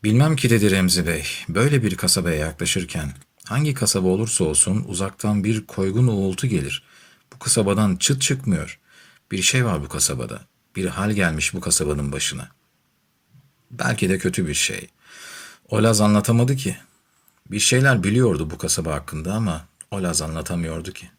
[0.04, 1.26] Bilmem ki dedi Remzi Bey.
[1.50, 3.14] Böyle bir kasabaya yaklaşırken
[3.46, 6.84] hangi kasaba olursa olsun uzaktan bir koygun uğultu gelir.
[7.34, 8.80] Bu kasabadan çıt çıkmıyor.
[9.32, 10.42] Bir şey var bu kasabada.
[10.76, 12.48] Bir hal gelmiş bu kasabanın başına.
[13.72, 14.90] Belki de kötü bir şey.
[15.70, 16.78] O Laz anlatamadı ki.
[17.52, 21.10] Bir şeyler biliyordu bu kasaba hakkında ama o Laz anlatamıyordu ki.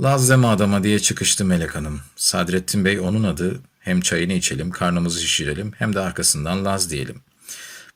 [0.00, 2.00] Laz deme adama diye çıkıştı Melek Hanım.
[2.16, 3.60] Sadrettin Bey onun adı.
[3.80, 7.20] Hem çayını içelim, karnımızı şişirelim hem de arkasından Laz diyelim.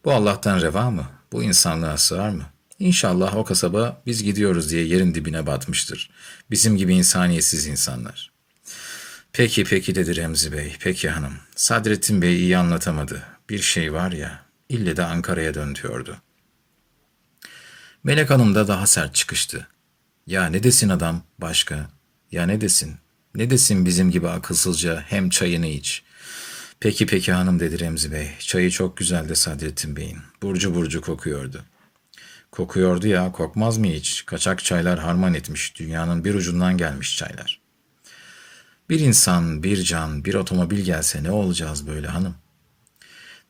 [0.04, 1.06] Bu Allah'tan reva mı?
[1.32, 2.42] Bu insanlığa sığar mı?
[2.78, 6.10] İnşallah o kasaba biz gidiyoruz diye yerin dibine batmıştır.
[6.50, 8.30] Bizim gibi insaniyetsiz insanlar.
[9.32, 10.76] Peki peki dedi Remzi Bey.
[10.80, 11.34] Peki hanım.
[11.56, 13.22] Sadrettin Bey iyi anlatamadı.
[13.50, 16.16] Bir şey var ya, ille de Ankara'ya dön diyordu.
[18.04, 19.66] Melek Hanım da daha sert çıkıştı.
[20.28, 21.90] Ya ne desin adam başka?
[22.32, 22.96] Ya ne desin?
[23.34, 26.02] Ne desin bizim gibi akılsızca hem çayını iç.
[26.80, 28.30] Peki peki hanım dedi Remzi Bey.
[28.38, 30.18] Çayı çok güzeldi Sadrettin Bey'in.
[30.42, 31.64] Burcu burcu kokuyordu.
[32.52, 34.26] Kokuyordu ya kokmaz mı hiç?
[34.26, 35.78] Kaçak çaylar harman etmiş.
[35.78, 37.60] Dünyanın bir ucundan gelmiş çaylar.
[38.90, 42.34] Bir insan, bir can, bir otomobil gelse ne olacağız böyle hanım?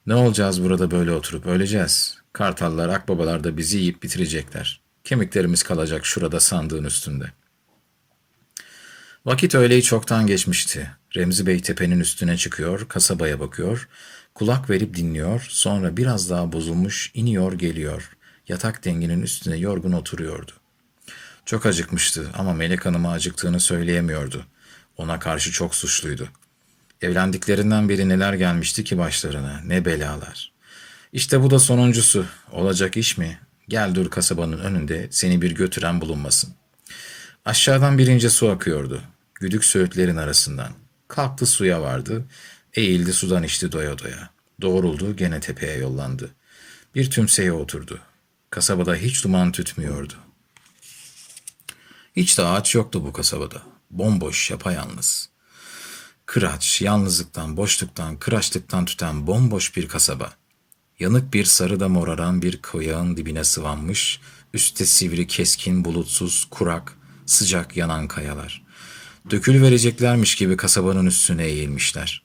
[0.07, 2.19] Ne olacağız burada böyle oturup öleceğiz.
[2.33, 4.88] Kartallar, akbabalar da bizi yiyip bitirecekler.
[5.05, 7.33] Kemiklerimiz kalacak şurada sandığın üstünde.
[9.27, 10.91] Vakit öğleyi çoktan geçmişti.
[11.17, 13.89] Remzi Bey tepenin üstüne çıkıyor, kasabaya bakıyor,
[14.35, 18.11] kulak verip dinliyor, sonra biraz daha bozulmuş iniyor geliyor.
[18.49, 20.53] Yatak denginin üstüne yorgun oturuyordu.
[21.45, 24.47] Çok acıkmıştı ama Melek Hanım'a acıktığını söyleyemiyordu.
[24.97, 26.29] Ona karşı çok suçluydu.
[27.03, 30.53] Evlendiklerinden beri neler gelmişti ki başlarına, ne belalar.
[31.13, 32.27] İşte bu da sonuncusu.
[32.53, 33.39] Olacak iş mi?
[33.69, 36.55] Gel dur kasabanın önünde seni bir götüren bulunmasın.
[37.45, 39.03] Aşağıdan birinci su akıyordu.
[39.35, 40.73] Güdük söğütlerin arasından.
[41.09, 42.25] Kalktı suya vardı.
[42.75, 44.31] Eğildi sudan içti doya doya.
[44.61, 46.31] Doğruldu gene tepeye yollandı.
[46.95, 48.01] Bir tümseye oturdu.
[48.51, 50.15] Kasabada hiç duman tütmüyordu.
[52.17, 53.63] Hiç de ağaç yoktu bu kasabada.
[53.91, 55.29] Bomboş, yapayalnız.
[56.27, 60.33] Kıraç, yalnızlıktan, boşluktan, kıraçlıktan tüten bomboş bir kasaba.
[61.01, 64.21] Yanık bir sarıda moraran bir koyağın dibine sıvanmış,
[64.55, 66.95] üstte sivri, keskin, bulutsuz, kurak,
[67.27, 68.63] sıcak yanan kayalar.
[69.31, 72.23] Dökül vereceklermiş gibi kasabanın üstüne eğilmişler.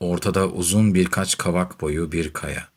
[0.00, 2.68] Ortada uzun birkaç kavak boyu bir kaya.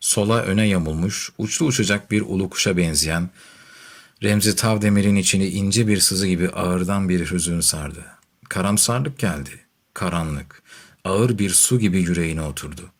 [0.00, 3.30] Sola öne yamulmuş, uçlu uçacak bir ulu kuşa benzeyen,
[4.22, 8.06] Remzi Tavdemir'in içini ince bir sızı gibi ağırdan bir hüzün sardı.
[8.48, 9.50] Karamsarlık geldi.
[9.94, 10.62] Karanlık.
[11.04, 12.90] Ağır bir su gibi yüreğine oturdu.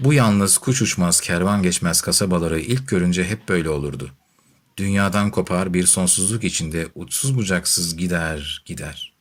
[0.00, 4.10] Bu yalnız kuş uçmaz kervan geçmez kasabaları ilk görünce hep böyle olurdu.
[4.76, 9.12] Dünyadan kopar bir sonsuzluk içinde uçsuz bucaksız gider gider.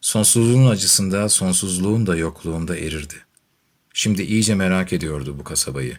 [0.00, 3.14] Sonsuzluğun acısında sonsuzluğun da yokluğunda erirdi.
[3.94, 5.98] Şimdi iyice merak ediyordu bu kasabayı.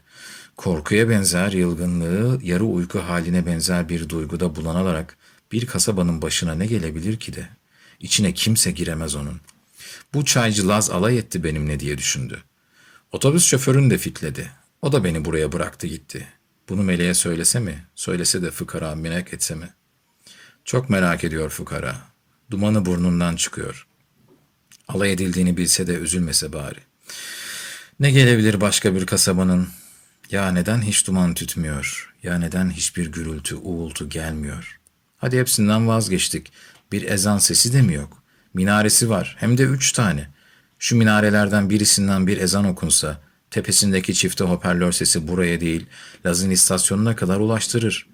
[0.57, 5.17] Korkuya benzer yılgınlığı, yarı uyku haline benzer bir duyguda bulanalarak
[5.51, 7.49] bir kasabanın başına ne gelebilir ki de?
[7.99, 9.41] İçine kimse giremez onun.
[10.13, 12.43] Bu çaycı Laz alay etti benimle diye düşündü.
[13.11, 14.51] Otobüs şoförün de fitledi.
[14.81, 16.27] O da beni buraya bıraktı gitti.
[16.69, 17.85] Bunu Meleğe söylese mi?
[17.95, 19.69] Söylese de fıkara merak etse mi?
[20.65, 21.95] Çok merak ediyor fukara.
[22.51, 23.87] Dumanı burnundan çıkıyor.
[24.87, 26.79] Alay edildiğini bilse de üzülmese bari.
[27.99, 29.67] Ne gelebilir başka bir kasabanın?
[30.31, 32.13] Ya neden hiç duman tütmüyor?
[32.23, 34.79] Ya neden hiçbir gürültü, uğultu gelmiyor?
[35.17, 36.51] Hadi hepsinden vazgeçtik.
[36.91, 38.23] Bir ezan sesi de mi yok?
[38.53, 40.29] Minaresi var, hem de üç tane.
[40.85, 43.21] Şu minarelerden birisinden bir ezan okunsa,
[43.51, 45.85] tepesindeki çifte hoparlör sesi buraya değil,
[46.25, 48.07] Laz'ın istasyonuna kadar ulaştırır.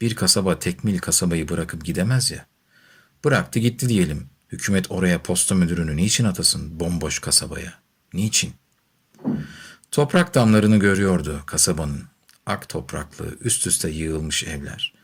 [0.00, 2.46] Bir kasaba tekmil kasabayı bırakıp gidemez ya.
[3.24, 4.26] Bıraktı gitti diyelim.
[4.52, 7.74] Hükümet oraya posta müdürünü niçin atasın bomboş kasabaya?
[8.14, 8.52] Niçin?
[9.90, 12.02] Toprak damlarını görüyordu kasabanın.
[12.46, 14.94] Ak topraklı, üst üste yığılmış evler.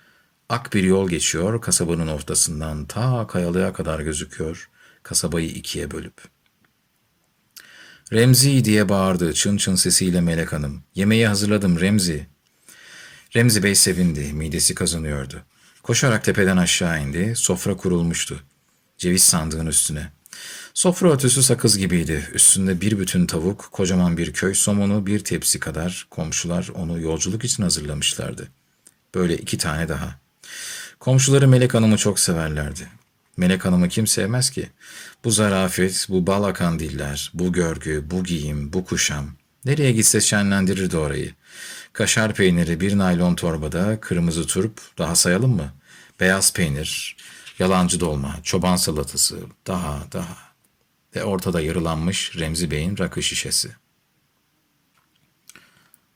[0.49, 4.71] Ak bir yol geçiyor, kasabanın ortasından ta kayalığa kadar gözüküyor,
[5.03, 6.36] kasabayı ikiye bölüp.
[8.13, 10.83] Remzi diye bağırdı çın çın sesiyle Melek Hanım.
[10.95, 12.27] Yemeği hazırladım Remzi.
[13.37, 15.43] Remzi Bey sevindi, midesi kazanıyordu.
[15.83, 18.41] Koşarak tepeden aşağı indi, sofra kurulmuştu.
[18.99, 20.13] Ceviz sandığın üstüne.
[20.75, 22.29] Sofra örtüsü sakız gibiydi.
[22.35, 27.63] Üstünde bir bütün tavuk, kocaman bir köy somonu, bir tepsi kadar komşular onu yolculuk için
[27.63, 28.49] hazırlamışlardı.
[29.15, 30.21] Böyle iki tane daha.
[31.01, 32.89] Komşuları Melek Hanım'ı çok severlerdi.
[33.37, 34.71] Melek Hanım'ı kim sevmez ki?
[35.27, 39.31] Bu zarafet, bu bal akan diller, bu görgü, bu giyim, bu kuşam.
[39.65, 41.35] Nereye gitse şenlendirirdi orayı.
[41.93, 45.75] Kaşar peyniri bir naylon torbada, kırmızı turp, daha sayalım mı?
[46.21, 47.17] Beyaz peynir,
[47.59, 50.37] yalancı dolma, çoban salatası, daha daha.
[51.17, 53.71] Ve ortada yarılanmış Remzi Bey'in rakı şişesi.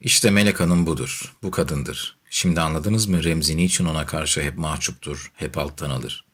[0.00, 2.16] İşte Melek Hanım budur, bu kadındır.
[2.30, 6.29] Şimdi anladınız mı Remzi niçin ona karşı hep mahcuptur, hep alttan alır.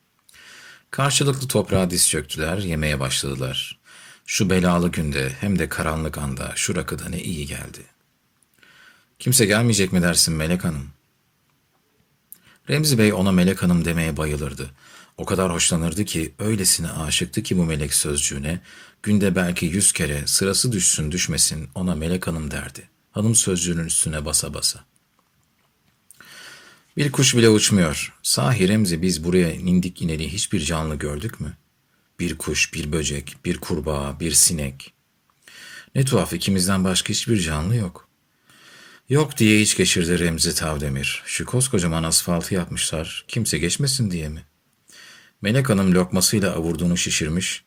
[0.91, 3.79] Karşılıklı toprağa diz çöktüler, yemeye başladılar.
[4.27, 7.81] Şu belalı günde hem de karanlık anda şu rakıda ne iyi geldi.
[9.19, 10.89] Kimse gelmeyecek mi dersin Melek Hanım?
[12.71, 14.71] Remzi Bey ona Melek Hanım demeye bayılırdı.
[15.17, 18.61] O kadar hoşlanırdı ki, öylesine aşıktı ki bu melek sözcüğüne,
[19.03, 22.89] günde belki yüz kere sırası düşsün düşmesin ona Melek Hanım derdi.
[23.11, 24.85] Hanım sözcüğünün üstüne basa basa.
[26.97, 28.15] Bir kuş bile uçmuyor.
[28.23, 31.57] Sahi Remzi biz buraya indik ineli hiçbir canlı gördük mü?
[32.21, 34.93] Bir kuş, bir böcek, bir kurbağa, bir sinek.
[35.95, 38.09] Ne tuhaf ikimizden başka hiçbir canlı yok.
[39.09, 41.23] Yok diye hiç geçirdi Remzi Tavdemir.
[41.27, 43.25] Şu koskocaman asfaltı yapmışlar.
[43.29, 44.43] Kimse geçmesin diye mi?
[45.43, 47.65] Melek Hanım lokmasıyla avurduğunu şişirmiş.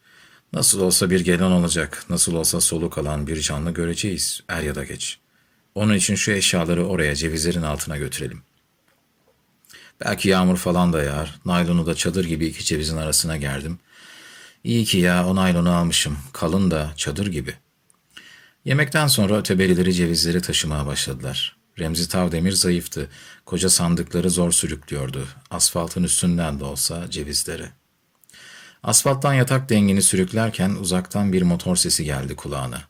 [0.54, 2.06] Nasıl olsa bir gelen olacak.
[2.10, 4.44] Nasıl olsa soluk alan bir canlı göreceğiz.
[4.48, 5.20] Er ya da geç.
[5.76, 8.49] Onun için şu eşyaları oraya cevizlerin altına götürelim.
[10.06, 11.40] Belki yağmur falan da yağar.
[11.46, 13.80] Naylonu da çadır gibi iki cevizin arasına gerdim.
[14.64, 16.18] İyi ki ya o naylonu almışım.
[16.34, 17.56] Kalın da çadır gibi.
[18.66, 21.58] Yemekten sonra öteberileri cevizleri taşımaya başladılar.
[21.80, 23.10] Remzi Tavdemir zayıftı.
[23.46, 25.28] Koca sandıkları zor sürüklüyordu.
[25.50, 27.70] Asfaltın üstünden de olsa cevizleri.
[28.84, 32.82] Asfalttan yatak dengini sürüklerken uzaktan bir motor sesi geldi kulağına.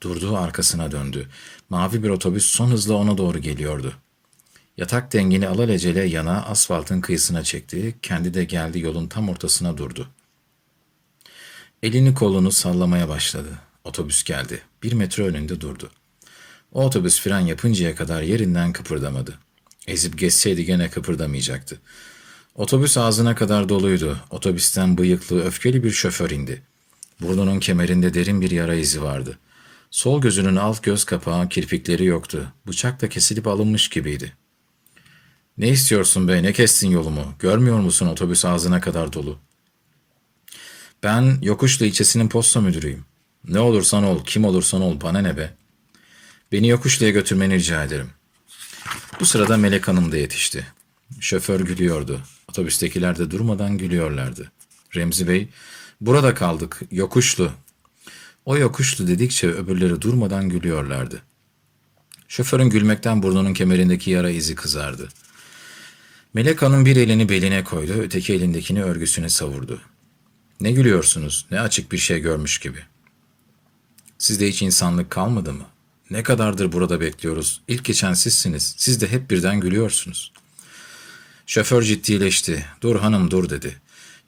[0.00, 1.28] Durdu arkasına döndü.
[1.68, 3.94] Mavi bir otobüs son hızla ona doğru geliyordu.
[4.78, 7.94] Yatak dengini alelacele yana asfaltın kıyısına çekti.
[8.02, 10.08] Kendi de geldi yolun tam ortasına durdu.
[11.82, 13.48] Elini kolunu sallamaya başladı.
[13.84, 14.62] Otobüs geldi.
[14.82, 15.90] Bir metre önünde durdu.
[16.72, 19.38] O otobüs fren yapıncaya kadar yerinden kıpırdamadı.
[19.86, 21.80] Ezip geçseydi gene kıpırdamayacaktı.
[22.54, 24.20] Otobüs ağzına kadar doluydu.
[24.30, 26.62] Otobüsten bıyıklı, öfkeli bir şoför indi.
[27.20, 29.38] Burnunun kemerinde derin bir yara izi vardı.
[29.90, 32.52] Sol gözünün alt göz kapağı kirpikleri yoktu.
[32.66, 34.32] Bıçakla kesilip alınmış gibiydi.
[35.58, 37.34] Ne istiyorsun be, ne kestin yolumu?
[37.38, 39.38] Görmüyor musun otobüs ağzına kadar dolu?
[41.02, 43.04] Ben Yokuşlu ilçesinin posta müdürüyüm.
[43.48, 45.54] Ne olursan ol, kim olursan ol, bana ne be?
[46.52, 48.10] Beni Yokuşlu'ya götürmeni rica ederim.
[49.20, 50.66] Bu sırada Melek Hanım da yetişti.
[51.20, 52.20] Şoför gülüyordu.
[52.48, 54.52] Otobüstekiler de durmadan gülüyorlardı.
[54.96, 55.48] Remzi Bey,
[56.00, 57.50] burada kaldık, Yokuşlu.
[58.44, 61.22] O Yokuşlu dedikçe öbürleri durmadan gülüyorlardı.
[62.28, 65.08] Şoförün gülmekten burnunun kemerindeki yara izi kızardı.
[66.34, 69.80] Melek Hanım bir elini beline koydu, öteki elindekini örgüsüne savurdu.
[70.60, 72.78] Ne gülüyorsunuz, ne açık bir şey görmüş gibi.
[74.18, 75.66] Sizde hiç insanlık kalmadı mı?
[76.10, 77.60] Ne kadardır burada bekliyoruz?
[77.68, 78.74] İlk geçen sizsiniz.
[78.78, 80.32] Siz de hep birden gülüyorsunuz.
[81.46, 82.66] Şoför ciddileşti.
[82.80, 83.76] Dur hanım dur dedi.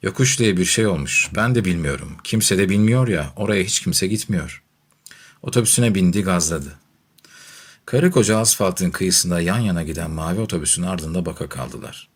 [0.01, 1.29] Yokuş diye bir şey olmuş.
[1.35, 2.17] Ben de bilmiyorum.
[2.23, 3.33] Kimse de bilmiyor ya.
[3.35, 4.63] Oraya hiç kimse gitmiyor.
[5.41, 6.80] Otobüsüne bindi gazladı.
[7.85, 12.09] Karı koca asfaltın kıyısında yan yana giden mavi otobüsün ardında baka kaldılar.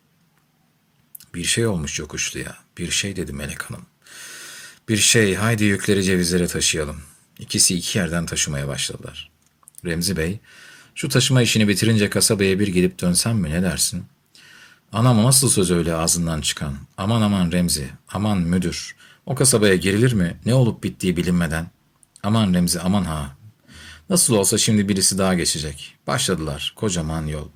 [1.34, 2.56] Bir şey olmuş yokuşluya.
[2.78, 3.86] Bir şey dedi Melek Hanım.
[4.88, 7.00] Bir şey haydi yükleri cevizlere taşıyalım.
[7.38, 9.30] İkisi iki yerden taşımaya başladılar.
[9.84, 10.40] Remzi Bey,
[10.94, 14.04] şu taşıma işini bitirince kasabaya bir gidip dönsem mi ne dersin?
[14.92, 16.74] Anam nasıl söz öyle ağzından çıkan?
[16.96, 18.96] Aman aman Remzi, aman müdür.
[19.26, 20.36] O kasabaya girilir mi?
[20.46, 21.70] Ne olup bittiği bilinmeden.
[22.22, 23.35] Aman Remzi, aman ha.
[24.10, 25.94] Nasıl olsa şimdi birisi daha geçecek.
[26.06, 26.72] Başladılar.
[26.76, 27.48] Kocaman yol.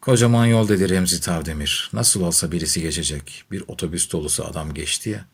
[0.00, 1.90] Kocaman yol dedi Remzi Tavdemir.
[1.92, 3.44] Nasıl olsa birisi geçecek.
[3.50, 5.24] Bir otobüs dolusu adam geçti ya.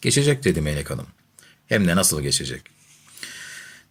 [0.00, 1.06] Geçecek dedi Melek Hanım.
[1.66, 2.62] Hem de nasıl geçecek?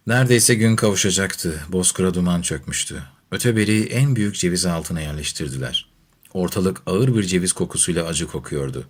[0.06, 1.60] Neredeyse gün kavuşacaktı.
[1.68, 3.02] Bozkır'a duman çökmüştü.
[3.30, 5.88] Öteberi en büyük ceviz altına yerleştirdiler.
[6.32, 8.86] Ortalık ağır bir ceviz kokusuyla acı kokuyordu.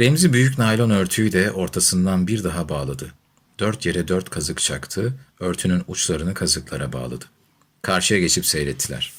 [0.00, 3.12] Remzi büyük naylon örtüyü de ortasından bir daha bağladı.
[3.62, 7.24] Dört yere dört kazık çaktı, örtünün uçlarını kazıklara bağladı.
[7.82, 9.12] Karşıya geçip seyrettiler.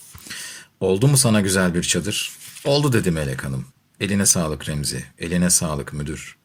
[0.80, 2.32] Oldu mu sana güzel bir çadır?
[2.66, 3.66] Oldu dedi Melek Hanım.
[4.00, 6.38] Eline sağlık Remzi, eline sağlık müdür.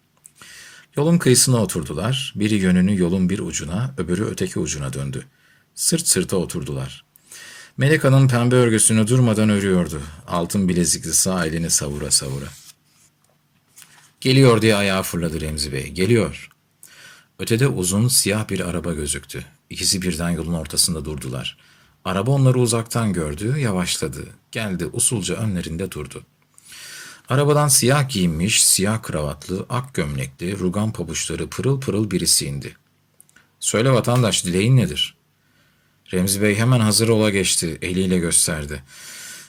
[0.97, 2.33] Yolun kıyısına oturdular.
[2.37, 5.25] Biri yönünü yolun bir ucuna, öbürü öteki ucuna döndü.
[5.75, 7.05] Sırt sırta oturdular.
[7.77, 10.03] Melek Hanım pembe örgüsünü durmadan örüyordu.
[10.27, 12.49] Altın bilezikli sağ elini savura savura.
[14.21, 15.89] Geliyor diye ayağa fırladı Remzi Bey.
[15.89, 16.49] Geliyor.
[17.39, 19.45] Ötede uzun siyah bir araba gözüktü.
[19.71, 21.59] İkisi birden yolun ortasında durdular.
[22.05, 24.27] Araba onları uzaktan gördü, yavaşladı.
[24.53, 26.23] Geldi usulca önlerinde durdu.
[27.29, 32.77] Arabadan siyah giyinmiş, siyah kravatlı, ak gömlekli, rugan pabuçları pırıl pırıl birisi indi.
[33.61, 35.15] Söyle vatandaş dileğin nedir?
[36.13, 38.83] Remzi Bey hemen hazır ola geçti, eliyle gösterdi.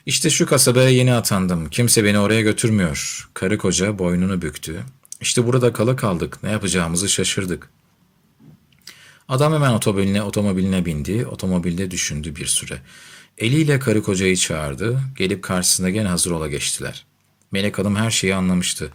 [0.06, 1.70] İşte şu kasabaya yeni atandım.
[1.70, 3.30] Kimse beni oraya götürmüyor.
[3.34, 4.84] Karı koca boynunu büktü.
[5.22, 6.44] İşte burada kala kaldık.
[6.44, 7.70] Ne yapacağımızı şaşırdık.
[9.30, 11.26] Adam hemen otomobiline, otomobiline bindi.
[11.26, 12.82] Otomobilde düşündü bir süre.
[13.38, 15.02] Eliyle karı kocayı çağırdı.
[15.18, 17.06] Gelip karşısında gene hazır ola geçtiler.
[17.52, 18.92] Melek Hanım her şeyi anlamıştı.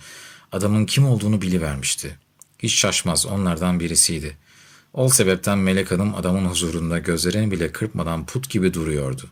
[0.53, 2.18] Adamın kim olduğunu bilivermişti.
[2.59, 4.37] Hiç şaşmaz onlardan birisiydi.
[4.92, 9.31] Ol sebepten Melek Hanım adamın huzurunda gözlerini bile kırpmadan put gibi duruyordu.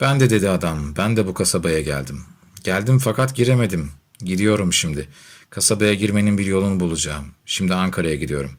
[0.00, 2.24] Ben de dedi adam, ben de bu kasabaya geldim.
[2.64, 3.90] Geldim fakat giremedim.
[4.18, 5.08] Gidiyorum şimdi.
[5.50, 7.24] Kasabaya girmenin bir yolunu bulacağım.
[7.46, 8.50] Şimdi Ankara'ya gidiyorum.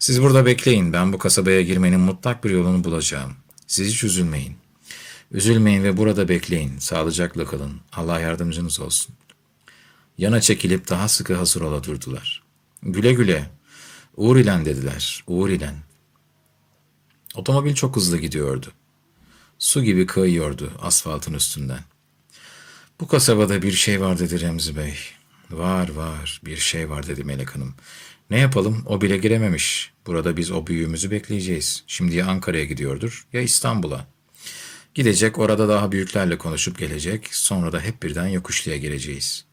[0.00, 0.92] Siz burada bekleyin.
[0.92, 3.32] Ben bu kasabaya girmenin mutlak bir yolunu bulacağım.
[3.66, 4.56] Siz hiç üzülmeyin.
[5.32, 6.78] Üzülmeyin ve burada bekleyin.
[6.78, 7.80] Sağlıcakla kalın.
[7.92, 9.14] Allah yardımcınız olsun.
[10.18, 12.42] Yana çekilip daha sıkı hazır ola durdular.
[12.82, 13.50] Güle güle.
[14.16, 15.24] Uğur ilen dediler.
[15.26, 15.74] Uğur ilen.
[17.34, 18.72] Otomobil çok hızlı gidiyordu.
[19.58, 21.84] Su gibi kayıyordu asfaltın üstünden.
[23.00, 24.98] Bu kasabada bir şey var dedi Remzi Bey.
[25.50, 27.74] Var var bir şey var dedi Melek Hanım.
[28.30, 29.92] Ne yapalım o bile girememiş.
[30.06, 31.84] Burada biz o büyüğümüzü bekleyeceğiz.
[31.86, 34.06] Şimdi ya Ankara'ya gidiyordur ya İstanbul'a.
[34.94, 37.34] Gidecek orada daha büyüklerle konuşup gelecek.
[37.34, 39.44] Sonra da hep birden yokuşluya gireceğiz.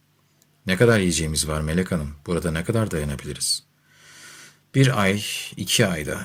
[0.65, 2.15] Ne kadar yiyeceğimiz var Melek Hanım?
[2.25, 3.63] Burada ne kadar dayanabiliriz?
[4.75, 5.23] Bir ay,
[5.57, 6.21] iki ayda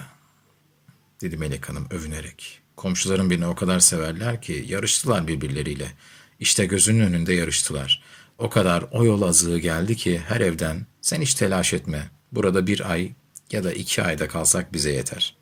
[1.21, 2.61] dedi Melek Hanım övünerek.
[2.77, 5.93] Komşuların beni o kadar severler ki yarıştılar birbirleriyle.
[6.41, 8.03] İşte gözünün önünde yarıştılar.
[8.39, 12.11] O kadar o yol azığı geldi ki her evden sen hiç telaş etme.
[12.33, 13.13] Burada bir ay
[13.51, 15.37] ya da iki ayda kalsak bize yeter.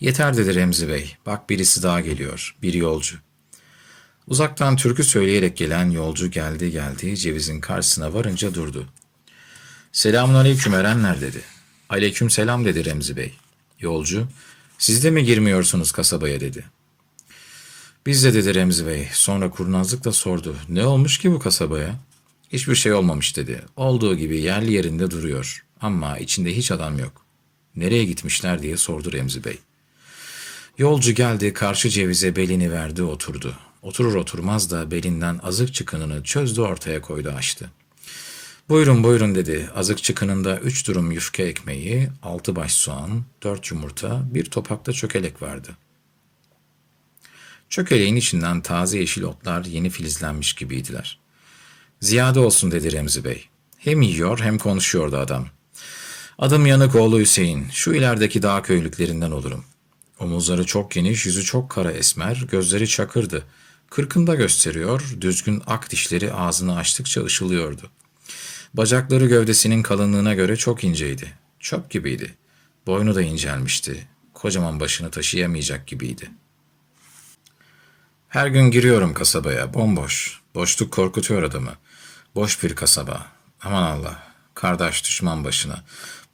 [0.00, 1.16] Yeter dedi Remzi Bey.
[1.26, 2.56] Bak birisi daha geliyor.
[2.62, 3.16] Bir yolcu.
[4.26, 8.88] Uzaktan türkü söyleyerek gelen yolcu geldi geldi cevizin karşısına varınca durdu.
[9.92, 11.40] Selamun aleyküm Erenler dedi.
[11.88, 13.34] Aleyküm selam dedi Remzi Bey.
[13.80, 14.28] Yolcu,
[14.78, 16.64] siz de mi girmiyorsunuz kasabaya dedi.
[18.06, 19.08] Biz de dedi Remzi Bey.
[19.12, 20.56] Sonra kurnazlıkla sordu.
[20.68, 21.94] Ne olmuş ki bu kasabaya?
[22.52, 23.62] Hiçbir şey olmamış dedi.
[23.76, 25.64] Olduğu gibi yerli yerinde duruyor.
[25.80, 27.24] Ama içinde hiç adam yok.
[27.76, 29.58] Nereye gitmişler diye sordu Remzi Bey.
[30.78, 33.54] Yolcu geldi karşı cevize belini verdi oturdu.
[33.82, 37.70] Oturur oturmaz da belinden azık çıkınını çözdü ortaya koydu açtı.
[38.68, 39.70] Buyurun buyurun dedi.
[39.74, 45.76] Azık çıkınında üç durum yufka ekmeği, altı baş soğan, dört yumurta, bir topakta çökelek vardı.
[47.68, 51.23] Çökeleğin içinden taze yeşil otlar yeni filizlenmiş gibiydiler.
[52.04, 53.44] Ziyade olsun dedi Remzi Bey.
[53.78, 55.46] Hem yiyor hem konuşuyordu adam.
[56.38, 57.66] Adım Yanık oğlu Hüseyin.
[57.72, 59.64] Şu ilerideki dağ köylüklerinden olurum.
[60.18, 63.44] Omuzları çok geniş, yüzü çok kara esmer, gözleri çakırdı.
[63.90, 67.90] Kırkında gösteriyor, düzgün ak dişleri ağzını açtıkça ışılıyordu.
[68.74, 71.32] Bacakları gövdesinin kalınlığına göre çok inceydi.
[71.60, 72.34] Çöp gibiydi.
[72.86, 74.08] Boynu da incelmişti.
[74.34, 76.30] Kocaman başını taşıyamayacak gibiydi.
[78.28, 80.40] Her gün giriyorum kasabaya, bomboş.
[80.54, 81.72] Boşluk korkutuyor adamı.
[82.34, 83.26] Boş bir kasaba.
[83.62, 84.22] Aman Allah,
[84.54, 85.84] kardeş düşman başına.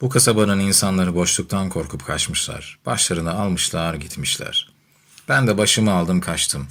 [0.01, 2.79] Bu kasabanın insanları boşluktan korkup kaçmışlar.
[2.85, 4.73] Başlarını almışlar, gitmişler.
[5.29, 6.67] Ben de başımı aldım kaçtım.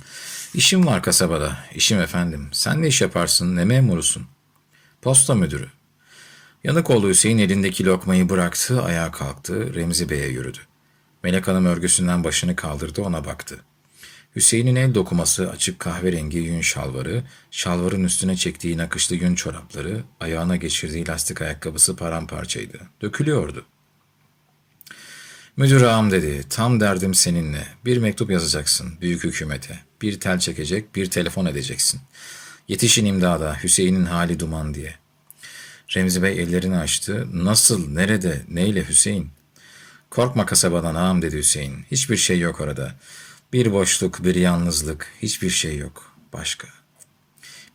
[0.55, 1.59] İşim var kasabada.
[1.75, 2.49] İşim efendim.
[2.53, 4.27] Sen ne iş yaparsın, ne memurusun?
[5.03, 5.69] Posta müdürü.
[6.65, 10.59] Yanıkoğlu Hüseyin elindeki lokmayı bıraktı, ayağa kalktı, Remzi Bey'e yürüdü.
[11.23, 13.61] Melek Hanım örgüsünden başını kaldırdı, ona baktı.
[14.37, 21.07] Hüseyin'in el dokuması açık kahverengi yün şalvarı, şalvarın üstüne çektiği nakışlı yün çorapları, ayağına geçirdiği
[21.09, 22.81] lastik ayakkabısı paramparçaydı.
[23.03, 23.67] Dökülüyordu.
[25.57, 27.67] Müdür ağam dedi, tam derdim seninle.
[27.85, 29.79] Bir mektup yazacaksın büyük hükümete.
[30.03, 32.01] Bir tel çekecek, bir telefon edeceksin.
[32.69, 34.95] Yetişin imdada, Hüseyin'in hali duman diye.
[35.97, 37.29] Remzi Bey ellerini açtı.
[37.33, 39.31] Nasıl, nerede, neyle Hüseyin?
[40.11, 41.85] Korkma kasabadan ağam dedi Hüseyin.
[41.91, 42.95] Hiçbir şey yok orada.
[43.53, 46.17] Bir boşluk, bir yalnızlık, hiçbir şey yok.
[46.33, 46.69] Başka.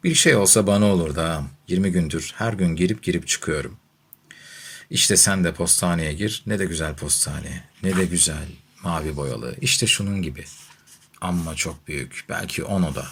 [0.04, 1.50] Bir şey olsa bana olur da ağam.
[1.68, 3.78] 20 gündür her gün girip girip çıkıyorum.
[4.90, 6.44] İşte sen de postaneye gir.
[6.48, 7.64] Ne de güzel postane.
[7.84, 8.48] Ne de güzel.
[8.84, 9.56] Mavi boyalı.
[9.62, 10.44] İşte şunun gibi.
[11.22, 12.26] Amma çok büyük.
[12.30, 13.08] Belki on oda.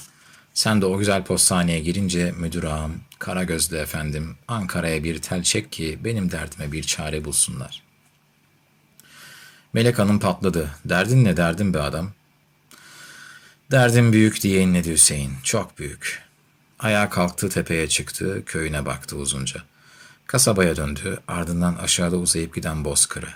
[0.54, 5.72] Sen de o güzel postaneye girince müdür ağam, kara gözlü efendim, Ankara'ya bir tel çek
[5.72, 7.84] ki benim derdime bir çare bulsunlar.
[9.74, 10.76] Melek Hanım patladı.
[10.86, 12.14] Derdin ne derdin be adam?
[13.74, 15.32] Derdim büyük diye inledi Hüseyin.
[15.44, 16.22] Çok büyük.
[16.80, 19.62] Ayağa kalktı tepeye çıktı, köyüne baktı uzunca.
[20.28, 23.28] Kasabaya döndü, ardından aşağıda uzayıp giden bozkırı.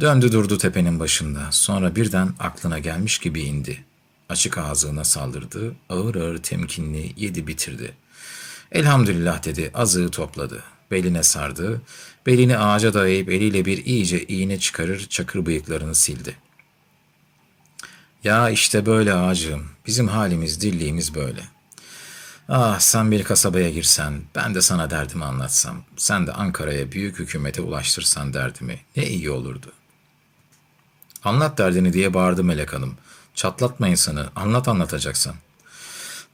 [0.00, 3.84] Döndü durdu tepenin başında, sonra birden aklına gelmiş gibi indi.
[4.28, 7.92] Açık ağzına saldırdı, ağır ağır temkinli yedi bitirdi.
[8.72, 10.62] Elhamdülillah dedi, azığı topladı.
[10.90, 11.82] Beline sardı.
[12.26, 16.36] Belini ağaca dayayıp eliyle bir iyice iğne çıkarır çakır bıyıklarını sildi.
[18.24, 19.68] Ya işte böyle ağacığım.
[19.86, 21.40] Bizim halimiz, dirliğimiz böyle.
[22.48, 27.62] Ah sen bir kasabaya girsen, ben de sana derdimi anlatsam, sen de Ankara'ya büyük hükümete
[27.62, 29.72] ulaştırsan derdimi, ne iyi olurdu.
[31.24, 32.94] Anlat derdini diye bağırdı Melek Hanım.
[33.34, 35.34] Çatlatma insanı, anlat anlatacaksan.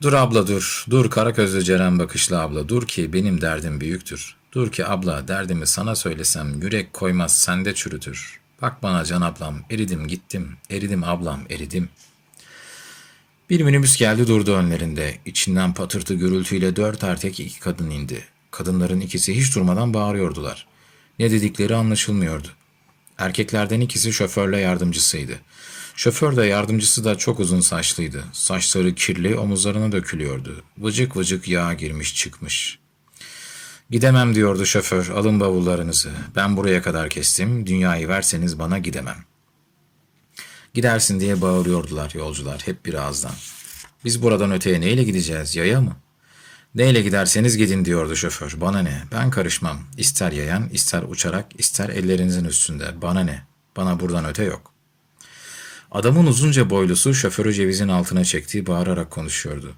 [0.03, 4.37] Dur abla dur, dur kara Ceren bakışlı abla, dur ki benim derdim büyüktür.
[4.53, 8.41] Dur ki abla derdimi sana söylesem yürek koymaz sende çürütür.
[8.63, 11.89] Bak bana can ablam, eridim gittim, eridim ablam, eridim.
[13.51, 15.19] Bir minibüs geldi durdu önlerinde.
[15.27, 18.25] İçinden patırtı gürültüyle dört erkek iki kadın indi.
[18.51, 20.67] Kadınların ikisi hiç durmadan bağırıyordular.
[21.19, 22.49] Ne dedikleri anlaşılmıyordu.
[23.19, 25.41] Erkeklerden ikisi şoförle yardımcısıydı.
[25.97, 28.25] Şoför de yardımcısı da çok uzun saçlıydı.
[28.33, 30.65] Saçları kirli omuzlarına dökülüyordu.
[30.79, 32.79] Vıcık vıcık yağ girmiş çıkmış.
[33.91, 36.11] Gidemem diyordu şoför alın bavullarınızı.
[36.37, 39.17] Ben buraya kadar kestim dünyayı verseniz bana gidemem.
[40.75, 43.33] Gidersin diye bağırıyordular yolcular hep bir ağızdan.
[44.05, 45.97] Biz buradan öteye neyle gideceğiz yaya mı?
[46.75, 48.61] Neyle giderseniz gidin diyordu şoför.
[48.61, 49.03] Bana ne?
[49.13, 49.79] Ben karışmam.
[49.97, 53.03] İster yayan, ister uçarak, ister ellerinizin üstünde.
[53.03, 53.43] Bana ne?
[53.77, 54.73] Bana buradan öte yok.
[55.91, 59.75] Adamın uzunca boylusu şoförü cevizin altına çektiği bağırarak konuşuyordu.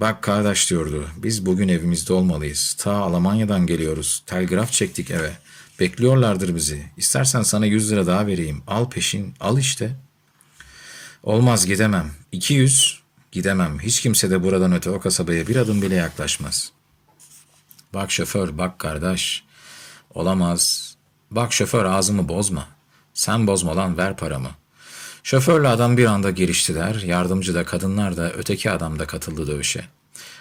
[0.00, 1.08] Bak kardeş diyordu.
[1.16, 2.76] Biz bugün evimizde olmalıyız.
[2.78, 4.22] Ta Almanya'dan geliyoruz.
[4.26, 5.32] Telgraf çektik eve.
[5.80, 6.90] Bekliyorlardır bizi.
[6.96, 8.62] İstersen sana 100 lira daha vereyim.
[8.66, 9.34] Al peşin.
[9.40, 9.96] Al işte.
[11.22, 12.10] Olmaz gidemem.
[12.32, 13.00] 200.
[13.32, 13.80] Gidemem.
[13.80, 16.72] Hiç kimse de buradan öte o kasabaya bir adım bile yaklaşmaz.
[17.94, 19.44] Bak şoför, bak kardeş.
[20.14, 20.94] Olamaz.
[21.30, 22.68] Bak şoför ağzımı bozma.
[23.14, 24.50] Sen bozma lan ver paramı.
[25.22, 26.94] Şoförle adam bir anda giriştiler.
[26.94, 29.84] Yardımcı da kadınlar da öteki adam da katıldı dövüşe.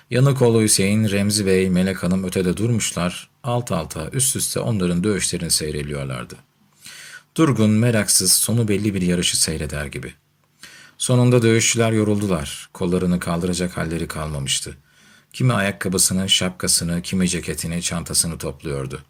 [0.10, 3.30] Yanıkoğlu Hüseyin, Remzi Bey, Melek Hanım ötede durmuşlar.
[3.44, 6.36] Alt alta, üst üste onların dövüşlerini seyrediyorlardı.
[7.38, 10.14] Durgun, meraksız, sonu belli bir yarışı seyreder gibi.
[10.98, 12.70] Sonunda dövüşçüler yoruldular.
[12.74, 14.78] Kollarını kaldıracak halleri kalmamıştı.
[15.34, 19.02] Kimi ayakkabısını, şapkasını, kimi ceketini, çantasını topluyordu.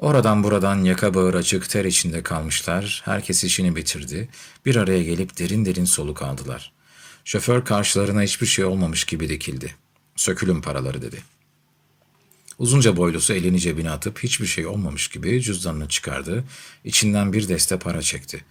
[0.00, 3.02] Oradan buradan yaka bağır açık ter içinde kalmışlar.
[3.04, 4.28] Herkes işini bitirdi.
[4.66, 6.72] Bir araya gelip derin derin soluk aldılar.
[7.24, 9.74] Şoför karşılarına hiçbir şey olmamış gibi dikildi.
[10.16, 11.22] Sökülün paraları dedi.
[12.58, 16.44] Uzunca boylusu elini cebine atıp hiçbir şey olmamış gibi cüzdanını çıkardı.
[16.84, 18.44] İçinden bir deste para çekti.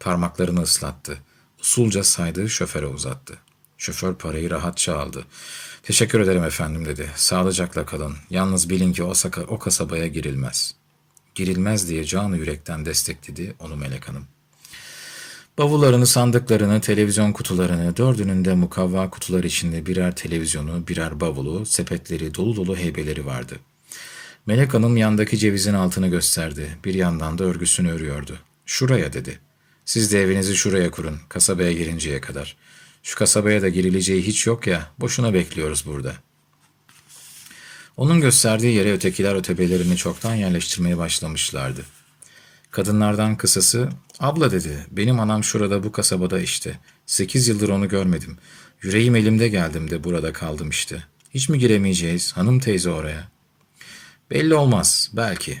[0.00, 1.18] Parmaklarını ıslattı.
[1.60, 3.38] Usulca saydı, şoföre uzattı.
[3.78, 5.24] Şoför parayı rahatça aldı.
[5.82, 7.10] Teşekkür ederim efendim dedi.
[7.16, 8.16] Sağlıcakla kalın.
[8.30, 10.74] Yalnız bilin ki o, saka, o kasabaya girilmez.
[11.36, 14.24] Girilmez diye canı yürekten destekledi onu Melek Hanım.
[15.58, 22.56] Bavullarını, sandıklarını, televizyon kutularını, dördünün de mukavva kutular içinde birer televizyonu, birer bavulu, sepetleri, dolu
[22.56, 23.56] dolu heybeleri vardı.
[24.46, 26.78] Melek Hanım yandaki cevizin altını gösterdi.
[26.84, 28.38] Bir yandan da örgüsünü örüyordu.
[28.66, 29.38] Şuraya dedi.
[29.84, 32.56] Siz de evinizi şuraya kurun, kasabaya girinceye kadar.
[33.02, 36.14] Şu kasabaya da girileceği hiç yok ya, boşuna bekliyoruz burada.
[37.96, 41.84] Onun gösterdiği yere ötekiler ötebelerini çoktan yerleştirmeye başlamışlardı.
[42.70, 43.88] Kadınlardan kısası,
[44.18, 46.78] abla dedi, benim anam şurada bu kasabada işte.
[47.06, 48.38] Sekiz yıldır onu görmedim.
[48.82, 51.04] Yüreğim elimde geldim de burada kaldım işte.
[51.30, 53.28] Hiç mi giremeyeceğiz, hanım teyze oraya?
[54.30, 55.58] Belli olmaz, belki.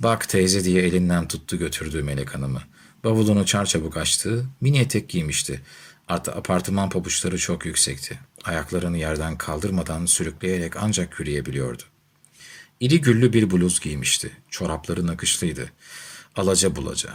[0.00, 2.62] Bak teyze diye elinden tuttu götürdü Melek Hanım'ı.
[3.04, 5.60] Bavulunu çarçabuk açtı, mini etek giymişti.
[6.08, 8.18] Artı apartman pabuçları çok yüksekti.
[8.44, 11.82] Ayaklarını yerden kaldırmadan sürükleyerek ancak yürüyebiliyordu.
[12.80, 14.32] İri güllü bir bluz giymişti.
[14.50, 15.72] Çorapları nakışlıydı.
[16.36, 17.10] Alaca bulaca.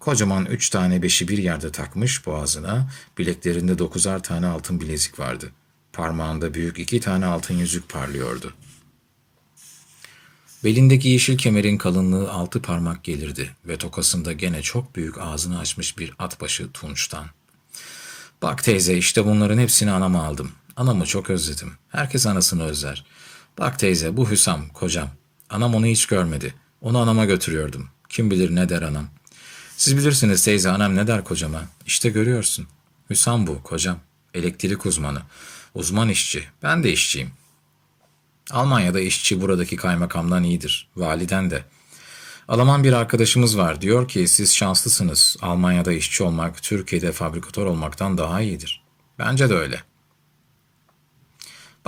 [0.00, 5.52] Kocaman üç tane beşi bir yerde takmış boğazına, bileklerinde dokuzar tane altın bilezik vardı.
[5.92, 8.54] Parmağında büyük iki tane altın yüzük parlıyordu.
[10.64, 16.12] Belindeki yeşil kemerin kalınlığı altı parmak gelirdi ve tokasında gene çok büyük ağzını açmış bir
[16.18, 17.26] at başı tunçtan.
[18.42, 20.52] Bak teyze işte bunların hepsini anama aldım.
[20.78, 21.72] Anamı çok özledim.
[21.88, 23.04] Herkes anasını özler.
[23.58, 25.08] Bak teyze bu Hüsam kocam.
[25.50, 26.54] Anam onu hiç görmedi.
[26.80, 27.88] Onu anama götürüyordum.
[28.08, 29.06] Kim bilir ne der anam.
[29.76, 31.62] Siz bilirsiniz teyze anam ne der kocama.
[31.86, 32.66] İşte görüyorsun.
[33.10, 33.98] Hüsam bu kocam.
[34.34, 35.22] Elektrik uzmanı.
[35.74, 36.44] Uzman işçi.
[36.62, 37.30] Ben de işçiyim.
[38.50, 40.88] Almanya'da işçi buradaki kaymakamdan iyidir.
[40.96, 41.64] Validen de.
[42.48, 43.80] Alman bir arkadaşımız var.
[43.80, 45.36] Diyor ki siz şanslısınız.
[45.42, 48.82] Almanya'da işçi olmak, Türkiye'de fabrikatör olmaktan daha iyidir.
[49.18, 49.87] Bence de öyle.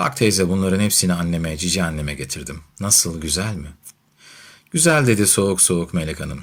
[0.01, 2.61] Bak teyze bunların hepsini anneme, cici anneme getirdim.
[2.81, 3.69] Nasıl, güzel mi?
[4.71, 6.41] Güzel dedi soğuk soğuk Melek Hanım.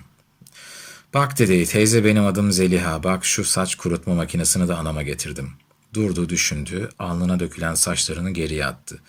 [1.13, 3.03] Bak dedi teyze benim adım Zeliha.
[3.03, 5.49] Bak şu saç kurutma makinesini de anama getirdim.
[5.93, 6.89] Durdu düşündü.
[6.99, 8.99] Alnına dökülen saçlarını geriye attı.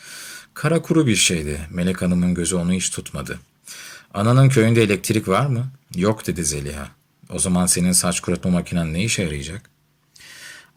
[0.55, 1.61] Kara kuru bir şeydi.
[1.71, 3.39] Melek Hanım'ın gözü onu hiç tutmadı.
[4.15, 5.71] Ananın köyünde elektrik var mı?
[5.95, 6.89] Yok dedi Zeliha.
[7.31, 9.71] O zaman senin saç kurutma makinen ne işe yarayacak?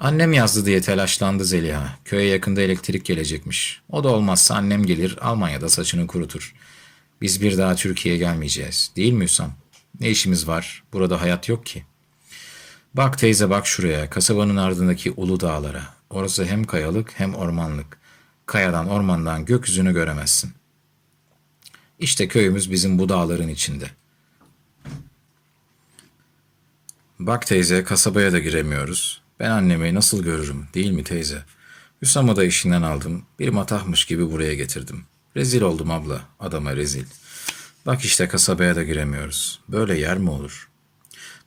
[0.02, 1.98] Annem yazdı diye telaşlandı Zeliha.
[2.06, 3.82] Köye yakında elektrik gelecekmiş.
[3.90, 6.56] O da olmazsa annem gelir Almanya'da saçını kurutur.
[7.22, 8.92] Biz bir daha Türkiye'ye gelmeyeceğiz.
[8.96, 9.54] Değil mi Hüsam?
[10.00, 10.84] Ne işimiz var?
[10.94, 11.84] Burada hayat yok ki.
[12.94, 15.84] Bak teyze bak şuraya, kasabanın ardındaki ulu dağlara.
[16.10, 17.98] Orası hem kayalık hem ormanlık.
[18.46, 20.54] Kayadan ormandan gökyüzünü göremezsin.
[22.00, 23.90] İşte köyümüz bizim bu dağların içinde.
[27.20, 29.21] Bak teyze kasabaya da giremiyoruz.
[29.42, 31.44] Ben annemi nasıl görürüm değil mi teyze?
[32.02, 33.26] Hüsam'ı da işinden aldım.
[33.40, 35.06] Bir matahmış gibi buraya getirdim.
[35.36, 36.22] Rezil oldum abla.
[36.40, 37.06] Adama rezil.
[37.86, 39.60] Bak işte kasabaya da giremiyoruz.
[39.70, 40.70] Böyle yer mi olur?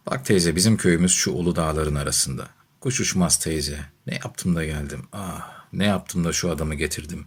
[0.07, 2.49] Bak teyze bizim köyümüz şu ulu dağların arasında.
[2.81, 3.79] Kuş uçmaz teyze.
[4.07, 5.03] Ne yaptım da geldim.
[5.13, 7.27] Ah ne yaptım da şu adamı getirdim.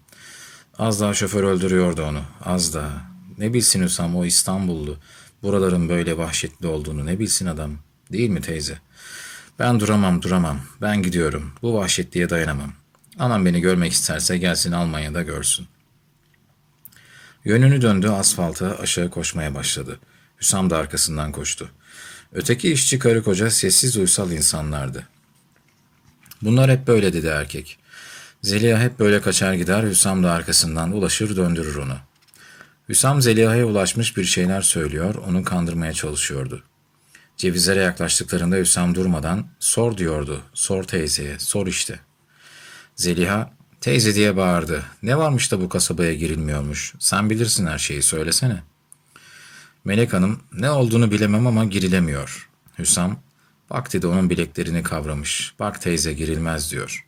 [0.77, 2.21] Az daha şoför öldürüyordu onu.
[2.45, 3.11] Az daha.
[3.37, 4.97] Ne bilsin Hüsam o İstanbullu.
[5.43, 7.71] Buraların böyle vahşetli olduğunu ne bilsin adam.
[8.11, 8.86] Değil mi teyze?
[9.59, 10.59] Ben duramam duramam.
[10.81, 11.53] Ben gidiyorum.
[11.61, 12.73] Bu vahşetliğe dayanamam.
[13.19, 15.67] Anam beni görmek isterse gelsin Almanya'da görsün.
[17.45, 19.99] Yönünü döndü asfalta aşağı koşmaya başladı.
[20.41, 21.69] Hüsam da arkasından koştu.
[22.33, 25.07] Öteki işçi karı koca sessiz uysal insanlardı.
[26.41, 27.77] Bunlar hep böyle dedi erkek.
[28.41, 31.97] Zeliha hep böyle kaçar gider, Hüsam da arkasından ulaşır döndürür onu.
[32.89, 36.63] Hüsam Zeliha'ya ulaşmış bir şeyler söylüyor, onu kandırmaya çalışıyordu.
[37.37, 41.99] Cevizlere yaklaştıklarında Hüsam durmadan sor diyordu, sor teyzeye, sor işte.
[42.95, 44.83] Zeliha teyze diye bağırdı.
[45.03, 48.63] Ne varmış da bu kasabaya girilmiyormuş, sen bilirsin her şeyi söylesene.
[49.85, 52.49] Melek Hanım ne olduğunu bilemem ama girilemiyor.
[52.79, 53.19] Hüsam
[53.69, 55.53] bak dedi onun bileklerini kavramış.
[55.59, 57.05] Bak teyze girilmez diyor.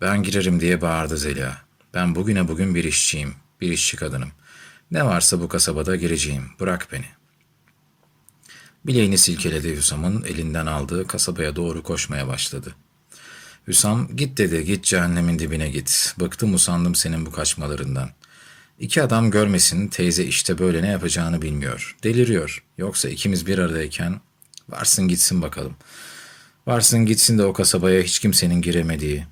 [0.00, 1.56] Ben girerim diye bağırdı Zeliha.
[1.94, 4.30] Ben bugüne bugün bir işçiyim, bir işçi kadınım.
[4.90, 7.17] Ne varsa bu kasabada gireceğim, bırak beni.
[8.88, 12.74] Bileğini silkeledi Hüsam'ın elinden aldığı kasabaya doğru koşmaya başladı.
[13.66, 16.14] Hüsam git dedi git cehennemin dibine git.
[16.20, 18.10] Bıktım usandım senin bu kaçmalarından.
[18.78, 21.96] İki adam görmesin teyze işte böyle ne yapacağını bilmiyor.
[22.02, 22.64] Deliriyor.
[22.78, 24.20] Yoksa ikimiz bir aradayken
[24.68, 25.76] varsın gitsin bakalım.
[26.66, 29.26] Varsın gitsin de o kasabaya hiç kimsenin giremediği.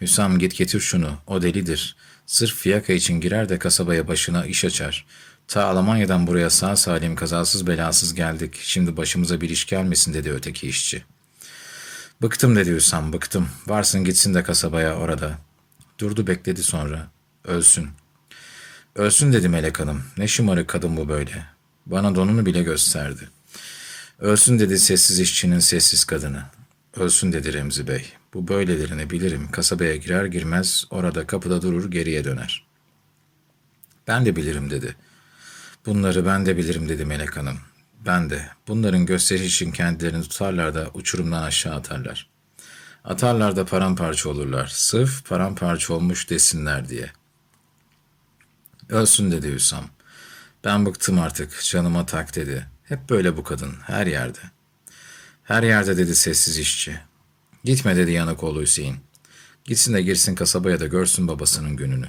[0.00, 1.96] Hüsam git getir şunu o delidir.
[2.26, 5.06] Sırf fiyaka için girer de kasabaya başına iş açar.
[5.48, 8.58] Ta Almanya'dan buraya sağ salim kazasız belasız geldik.
[8.62, 11.04] Şimdi başımıza bir iş gelmesin dedi öteki işçi.
[12.22, 13.48] Bıktım dedi Hüsam bıktım.
[13.66, 15.38] Varsın gitsin de kasabaya orada.
[15.98, 17.08] Durdu bekledi sonra.
[17.44, 17.88] Ölsün.
[18.94, 20.02] Ölsün dedi Melek Hanım.
[20.16, 21.44] Ne şımarık kadın bu böyle.
[21.86, 23.28] Bana donunu bile gösterdi.
[24.18, 26.42] Ölsün dedi sessiz işçinin sessiz kadını.
[26.96, 28.12] Ölsün dedi Remzi Bey.
[28.34, 29.50] Bu böylelerini bilirim.
[29.50, 32.66] Kasabaya girer girmez orada kapıda durur geriye döner.
[34.08, 34.96] Ben de bilirim dedi.
[35.86, 37.58] Bunları ben de bilirim dedi Melek Hanım.
[38.06, 38.48] Ben de.
[38.68, 42.30] Bunların gösteriş için kendilerini tutarlar da uçurumdan aşağı atarlar.
[43.04, 44.66] Atarlar da paramparça olurlar.
[44.66, 47.10] Sırf paramparça olmuş desinler diye.
[48.88, 49.84] Ölsün dedi Hüsam.
[50.64, 51.62] Ben bıktım artık.
[51.64, 52.66] Canıma tak dedi.
[52.84, 53.74] Hep böyle bu kadın.
[53.86, 54.38] Her yerde.
[55.44, 57.00] Her yerde dedi sessiz işçi.
[57.64, 58.96] Gitme dedi yanık oğlu Hüseyin.
[59.64, 62.08] Gitsin de girsin kasabaya da görsün babasının gününü.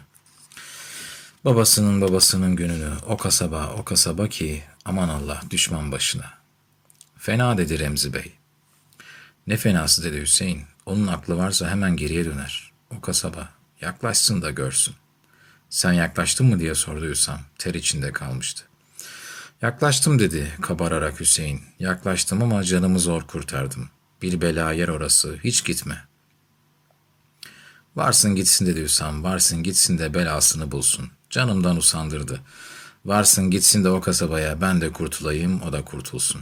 [1.47, 6.33] Babasının babasının gününü o kasaba o kasaba ki aman Allah düşman başına.
[7.17, 8.33] Fena dedi Remzi Bey.
[9.47, 10.63] Ne fenası dedi Hüseyin.
[10.85, 12.71] Onun aklı varsa hemen geriye döner.
[12.97, 13.49] O kasaba
[13.81, 14.95] yaklaşsın da görsün.
[15.69, 17.39] Sen yaklaştın mı diye sordu Hüsam.
[17.57, 18.63] Ter içinde kalmıştı.
[19.61, 21.61] Yaklaştım dedi kabararak Hüseyin.
[21.79, 23.89] Yaklaştım ama canımı zor kurtardım.
[24.21, 25.39] Bir bela yer orası.
[25.43, 26.07] Hiç gitme.
[27.95, 29.23] Varsın gitsin dedi Hüsam.
[29.23, 31.16] Varsın gitsin de belasını bulsun.
[31.29, 32.41] Canımdan usandırdı.
[33.05, 36.41] Varsın gitsin de o kasabaya ben de kurtulayım o da kurtulsun.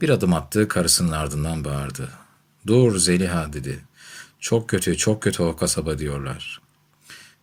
[0.00, 2.08] Bir adım attı karısının ardından bağırdı.
[2.66, 3.84] Dur Zeliha dedi.
[4.40, 6.60] Çok kötü çok kötü o kasaba diyorlar.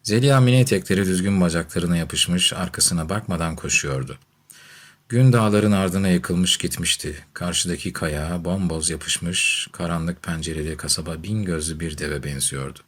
[0.03, 4.17] Zeliha mini etekleri düzgün bacaklarına yapışmış arkasına bakmadan koşuyordu.
[5.09, 7.25] Gün dağların ardına yıkılmış gitmişti.
[7.33, 12.79] Karşıdaki kaya bomboz yapışmış, karanlık pencereli kasaba bin gözlü bir deve benziyordu.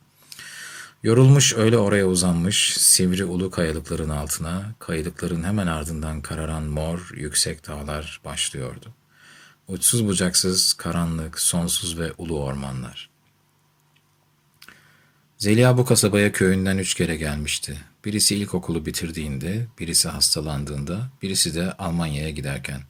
[1.04, 8.22] Yorulmuş öyle oraya uzanmış, sivri ulu kayalıkların altına, kayalıkların hemen ardından kararan mor, yüksek dağlar
[8.26, 8.94] başlıyordu.
[9.68, 13.10] Uçsuz bucaksız, karanlık, sonsuz ve ulu ormanlar.
[15.38, 17.78] Zeliha bu kasabaya köyünden üç kere gelmişti.
[18.06, 22.82] Birisi ilkokulu bitirdiğinde, birisi hastalandığında, birisi de Almanya'ya giderken.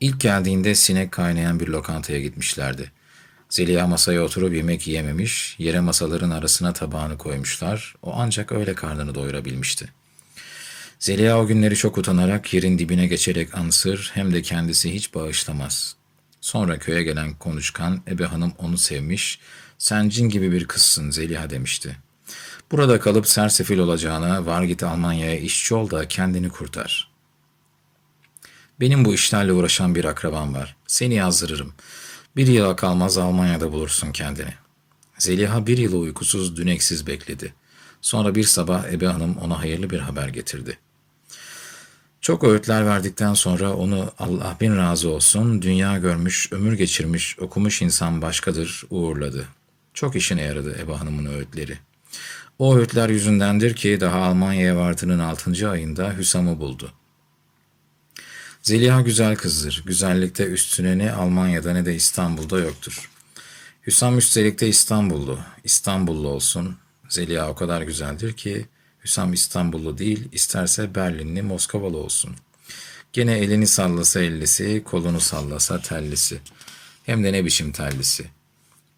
[0.00, 2.92] İlk geldiğinde sinek kaynayan bir lokantaya gitmişlerdi.
[3.50, 7.94] Zeliha masaya oturup yemek yiyememiş, yere masaların arasına tabağını koymuşlar.
[8.02, 9.88] O ancak öyle karnını doyurabilmişti.
[10.98, 15.96] Zeliha o günleri çok utanarak yerin dibine geçerek ansır hem de kendisi hiç bağışlamaz.
[16.40, 19.38] Sonra köye gelen konuşkan Ebe Hanım onu sevmiş,
[19.78, 21.96] sen cin gibi bir kızsın Zeliha demişti.
[22.70, 27.10] Burada kalıp sersefil olacağına var git Almanya'ya işçi ol da kendini kurtar.
[28.80, 30.76] Benim bu işlerle uğraşan bir akrabam var.
[30.86, 31.74] Seni yazdırırım.
[32.36, 34.54] Bir yıla kalmaz Almanya'da bulursun kendini.
[35.18, 37.54] Zeliha bir yılı uykusuz düneksiz bekledi.
[38.00, 40.78] Sonra bir sabah Ebe Hanım ona hayırlı bir haber getirdi.
[42.20, 48.22] Çok öğütler verdikten sonra onu Allah bin razı olsun, dünya görmüş, ömür geçirmiş, okumuş insan
[48.22, 49.48] başkadır uğurladı.
[49.94, 51.78] Çok işine yaradı Ebe Hanım'ın öğütleri.
[52.58, 55.70] O öğütler yüzündendir ki daha Almanya'ya vardığının 6.
[55.70, 56.92] ayında Hüsam'ı buldu.
[58.62, 59.82] Zeliha güzel kızdır.
[59.86, 63.10] Güzellikte üstüne ne Almanya'da ne de İstanbul'da yoktur.
[63.86, 65.38] Hüsam üstelik de İstanbullu.
[65.64, 66.76] İstanbullu olsun.
[67.08, 68.68] Zeliha o kadar güzeldir ki
[69.04, 72.36] Hüsam İstanbullu değil, isterse Berlinli, Moskovalı olsun.
[73.12, 76.40] Gene elini sallasa ellisi, kolunu sallasa tellisi.
[77.04, 78.26] Hem de ne biçim tellisi.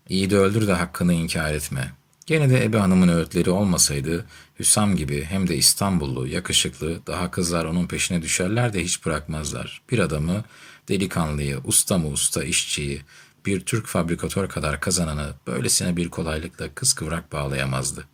[0.08, 1.92] İyi de öldür de hakkını inkar etme.
[2.26, 4.26] Gene de Ebe Hanım'ın öğütleri olmasaydı
[4.58, 9.82] Hüsam gibi hem de İstanbullu, yakışıklı, daha kızlar onun peşine düşerler de hiç bırakmazlar.
[9.90, 10.44] Bir adamı,
[10.88, 13.02] delikanlıyı, usta mı usta işçiyi,
[13.46, 18.04] bir Türk fabrikatör kadar kazananı böylesine bir kolaylıkla kıskıvrak bağlayamazdı.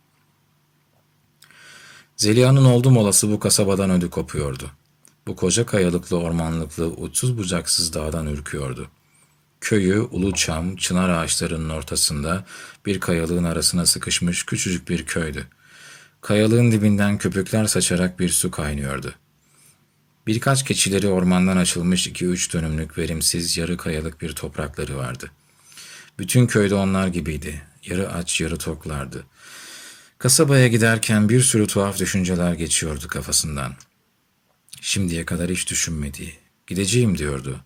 [2.17, 4.71] Zeliha'nın oldum olası bu kasabadan ödü kopuyordu.
[5.27, 8.89] Bu koca kayalıklı ormanlıklı uçsuz bucaksız dağdan ürküyordu.
[9.61, 12.45] Köyü ulu çam, çınar ağaçlarının ortasında
[12.85, 15.47] bir kayalığın arasına sıkışmış küçücük bir köydü.
[16.21, 19.13] Kayalığın dibinden köpükler saçarak bir su kaynıyordu.
[20.27, 25.31] Birkaç keçileri ormandan açılmış iki üç dönümlük verimsiz yarı kayalık bir toprakları vardı.
[26.19, 27.61] Bütün köyde onlar gibiydi.
[27.85, 29.23] Yarı aç yarı toklardı.
[30.17, 33.75] Kasabaya giderken bir sürü tuhaf düşünceler geçiyordu kafasından.
[34.81, 36.33] Şimdiye kadar hiç düşünmediği.
[36.67, 37.59] Gideceğim diyordu.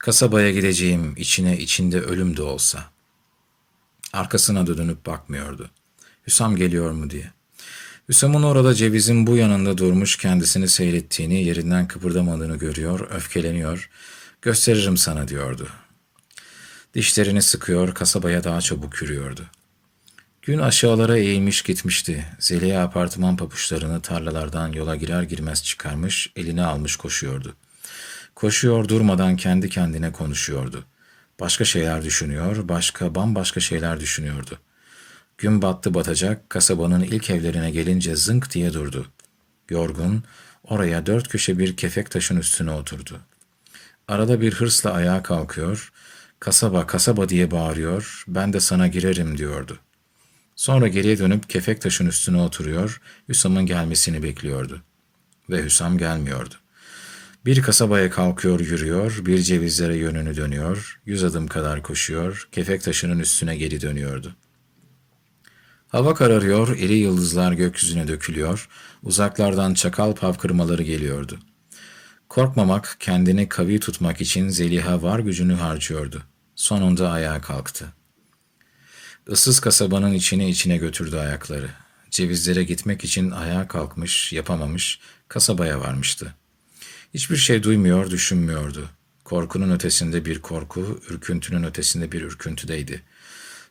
[0.00, 2.84] Kasabaya gideceğim, içine içinde ölüm de olsa.
[4.12, 5.70] Arkasına da dönüp bakmıyordu.
[6.26, 7.30] Hüsam geliyor mu diye.
[8.08, 13.90] Hüsam'ın orada cevizin bu yanında durmuş kendisini seyrettiğini, yerinden kıpırdamadığını görüyor, öfkeleniyor.
[14.42, 15.68] Gösteririm sana diyordu.
[16.94, 19.46] Dişlerini sıkıyor, kasabaya daha çabuk yürüyordu.
[20.42, 22.26] Gün aşağılara eğilmiş gitmişti.
[22.38, 27.56] Zeliha apartman papuçlarını tarlalardan yola girer girmez çıkarmış, eline almış koşuyordu.
[28.40, 30.84] Koşuyor durmadan kendi kendine konuşuyordu.
[31.40, 34.58] Başka şeyler düşünüyor, başka bambaşka şeyler düşünüyordu.
[35.38, 39.06] Gün battı batacak, kasabanın ilk evlerine gelince zınk diye durdu.
[39.70, 40.24] Yorgun,
[40.64, 43.20] oraya dört köşe bir kefek taşın üstüne oturdu.
[44.08, 45.92] Arada bir hırsla ayağa kalkıyor,
[46.38, 49.78] kasaba kasaba diye bağırıyor, ben de sana girerim diyordu.
[50.56, 54.82] Sonra geriye dönüp kefek taşın üstüne oturuyor, Hüsam'ın gelmesini bekliyordu.
[55.50, 56.54] Ve Hüsam gelmiyordu.
[57.44, 63.56] Bir kasabaya kalkıyor yürüyor, bir cevizlere yönünü dönüyor, yüz adım kadar koşuyor, kefek taşının üstüne
[63.56, 64.36] geri dönüyordu.
[65.88, 68.68] Hava kararıyor, iri yıldızlar gökyüzüne dökülüyor,
[69.02, 71.38] uzaklardan çakal pavkırmaları geliyordu.
[72.28, 76.22] Korkmamak, kendini kavi tutmak için Zeliha var gücünü harcıyordu.
[76.54, 77.86] Sonunda ayağa kalktı.
[79.28, 81.70] Issız kasabanın içine içine götürdü ayakları.
[82.10, 86.34] Cevizlere gitmek için ayağa kalkmış, yapamamış, kasabaya varmıştı.
[87.14, 88.88] Hiçbir şey duymuyor, düşünmüyordu.
[89.24, 93.02] Korkunun ötesinde bir korku, ürküntünün ötesinde bir ürküntüdeydi.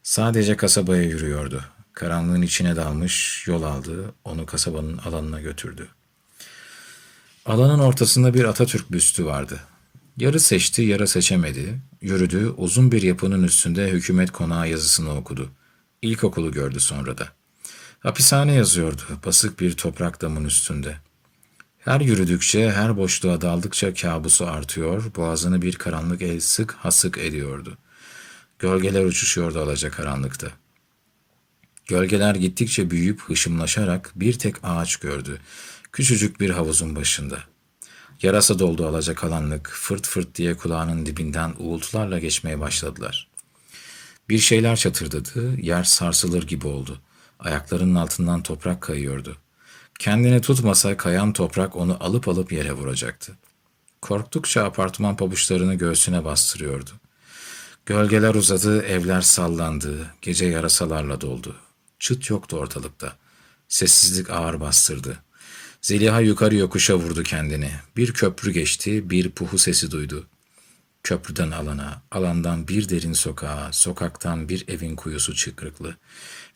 [0.03, 1.63] Sadece kasabaya yürüyordu.
[1.93, 5.87] Karanlığın içine dalmış, yol aldı, onu kasabanın alanına götürdü.
[7.45, 9.59] Alanın ortasında bir Atatürk büstü vardı.
[10.17, 11.79] Yarı seçti, yarı seçemedi.
[12.01, 15.49] Yürüdü, uzun bir yapının üstünde hükümet konağı yazısını okudu.
[16.01, 17.29] İlkokulu gördü sonra da.
[17.99, 20.97] Hapishane yazıyordu, basık bir toprak damın üstünde.
[21.79, 27.77] Her yürüdükçe, her boşluğa daldıkça kabusu artıyor, boğazını bir karanlık el sık hasık ediyordu.
[28.59, 30.47] Gölgeler uçuşuyordu alacakaranlıkta.
[31.87, 35.39] Gölgeler gittikçe büyüyüp hışımlaşarak bir tek ağaç gördü.
[35.91, 37.39] Küçücük bir havuzun başında.
[38.21, 43.27] Yarasa doldu alacakaranlık, fırt fırt diye kulağının dibinden uğultularla geçmeye başladılar.
[44.29, 47.01] Bir şeyler çatırdadı, yer sarsılır gibi oldu.
[47.39, 49.37] Ayaklarının altından toprak kayıyordu.
[49.99, 53.37] Kendini tutmasa kayan toprak onu alıp alıp yere vuracaktı.
[54.01, 56.89] Korktukça apartman pabuçlarını göğsüne bastırıyordu.
[57.85, 61.55] Gölgeler uzadı, evler sallandı, gece yarasalarla doldu.
[61.99, 63.15] Çıt yoktu ortalıkta.
[63.67, 65.17] Sessizlik ağır bastırdı.
[65.81, 67.71] Zeliha yukarı yokuşa vurdu kendini.
[67.97, 70.27] Bir köprü geçti, bir puhu sesi duydu.
[71.03, 75.95] Köprüden alana, alandan bir derin sokağa, sokaktan bir evin kuyusu çıkrıklı.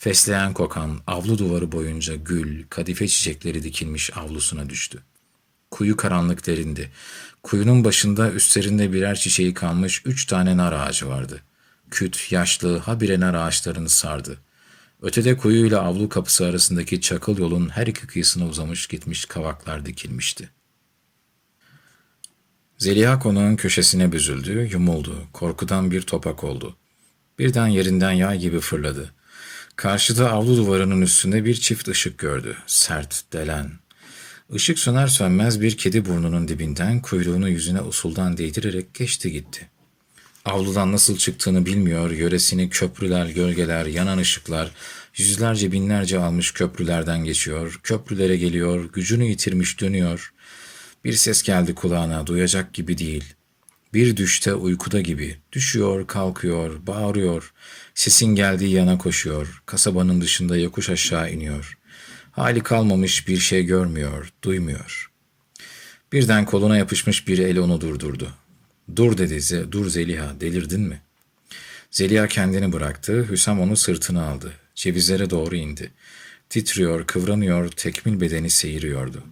[0.04, 5.04] Fesleğen kokan avlu duvarı boyunca gül, kadife çiçekleri dikilmiş avlusuna düştü.
[5.72, 6.92] Kuyu karanlık derindi.
[7.44, 11.42] Kuyunun başında üstlerinde birer çiçeği kalmış üç tane nar ağacı vardı.
[11.92, 14.38] Küt, yaşlı, habire nar ağaçlarını sardı.
[15.02, 20.50] Ötede kuyuyla avlu kapısı arasındaki çakıl yolun her iki kıyısına uzamış gitmiş kavaklar dikilmişti.
[22.78, 26.76] Zeliha konağın köşesine büzüldü, yumuldu, korkudan bir topak oldu.
[27.40, 29.14] Birden yerinden yay gibi fırladı.
[29.76, 32.58] Karşıda avlu duvarının üstünde bir çift ışık gördü.
[32.68, 33.72] Sert, delen.
[34.54, 39.70] Işık söner sönmez bir kedi burnunun dibinden kuyruğunu yüzüne usuldan değdirerek geçti gitti.
[40.46, 44.72] Avludan nasıl çıktığını bilmiyor, yöresini köprüler, gölgeler, yanan ışıklar,
[45.18, 50.34] yüzlerce binlerce almış köprülerden geçiyor, köprülere geliyor, gücünü yitirmiş dönüyor.
[51.04, 53.34] Bir ses geldi kulağına, duyacak gibi değil.
[53.94, 57.54] Bir düşte uykuda gibi, düşüyor, kalkıyor, bağırıyor,
[57.96, 61.78] sesin geldiği yana koşuyor, kasabanın dışında yokuş aşağı iniyor.
[62.32, 65.12] Hali kalmamış bir şey görmüyor, duymuyor.
[66.12, 68.30] Birden koluna yapışmış bir el onu durdurdu.
[68.96, 71.02] Dur dedi, dur Zeliha, delirdin mi?
[71.92, 74.54] Zeliha kendini bıraktı, Hüsam onu sırtına aldı.
[74.76, 75.92] Cevizlere doğru indi.
[76.50, 79.24] Titriyor, kıvranıyor, tekmil bedeni seyiriyordu.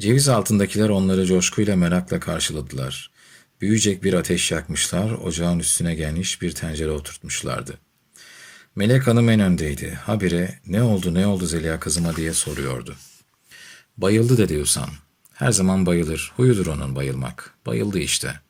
[0.00, 3.10] Ceviz altındakiler onları coşkuyla merakla karşıladılar.
[3.60, 7.78] Büyüyecek bir ateş yakmışlar, ocağın üstüne gelmiş bir tencere oturtmuşlardı.
[8.74, 9.98] Melek Hanım en öndeydi.
[10.02, 12.96] Habire ne oldu ne oldu Zeliha kızıma diye soruyordu.
[13.96, 14.90] Bayıldı dedi Hüsam.
[15.32, 16.32] Her zaman bayılır.
[16.36, 17.54] Huyudur onun bayılmak.
[17.66, 18.40] Bayıldı işte.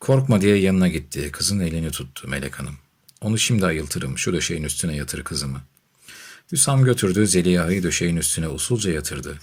[0.00, 1.30] Korkma diye yanına gitti.
[1.32, 2.74] Kızın elini tuttu Melek Hanım.
[3.20, 4.18] Onu şimdi ayıltırım.
[4.18, 5.60] Şu döşeğin üstüne yatır kızımı.
[6.52, 9.38] Hüsam götürdü Zeliha'yı döşeğin üstüne usulca yatırdı.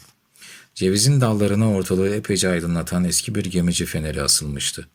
[0.79, 4.87] Cevizin dallarına ortalığı epeyce aydınlatan eski bir gemici feneri asılmıştı.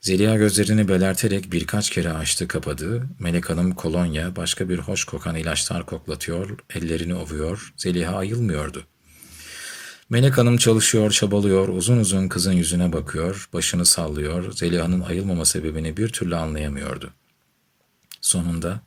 [0.00, 3.06] Zeliha gözlerini belerterek birkaç kere açtı kapadı.
[3.18, 7.72] Melek Hanım kolonya, başka bir hoş kokan ilaçlar koklatıyor, ellerini ovuyor.
[7.76, 8.84] Zeliha ayılmıyordu.
[10.10, 14.52] Melek Hanım çalışıyor, çabalıyor, uzun uzun kızın yüzüne bakıyor, başını sallıyor.
[14.52, 17.10] Zeliha'nın ayılmama sebebini bir türlü anlayamıyordu.
[18.20, 18.80] Sonunda,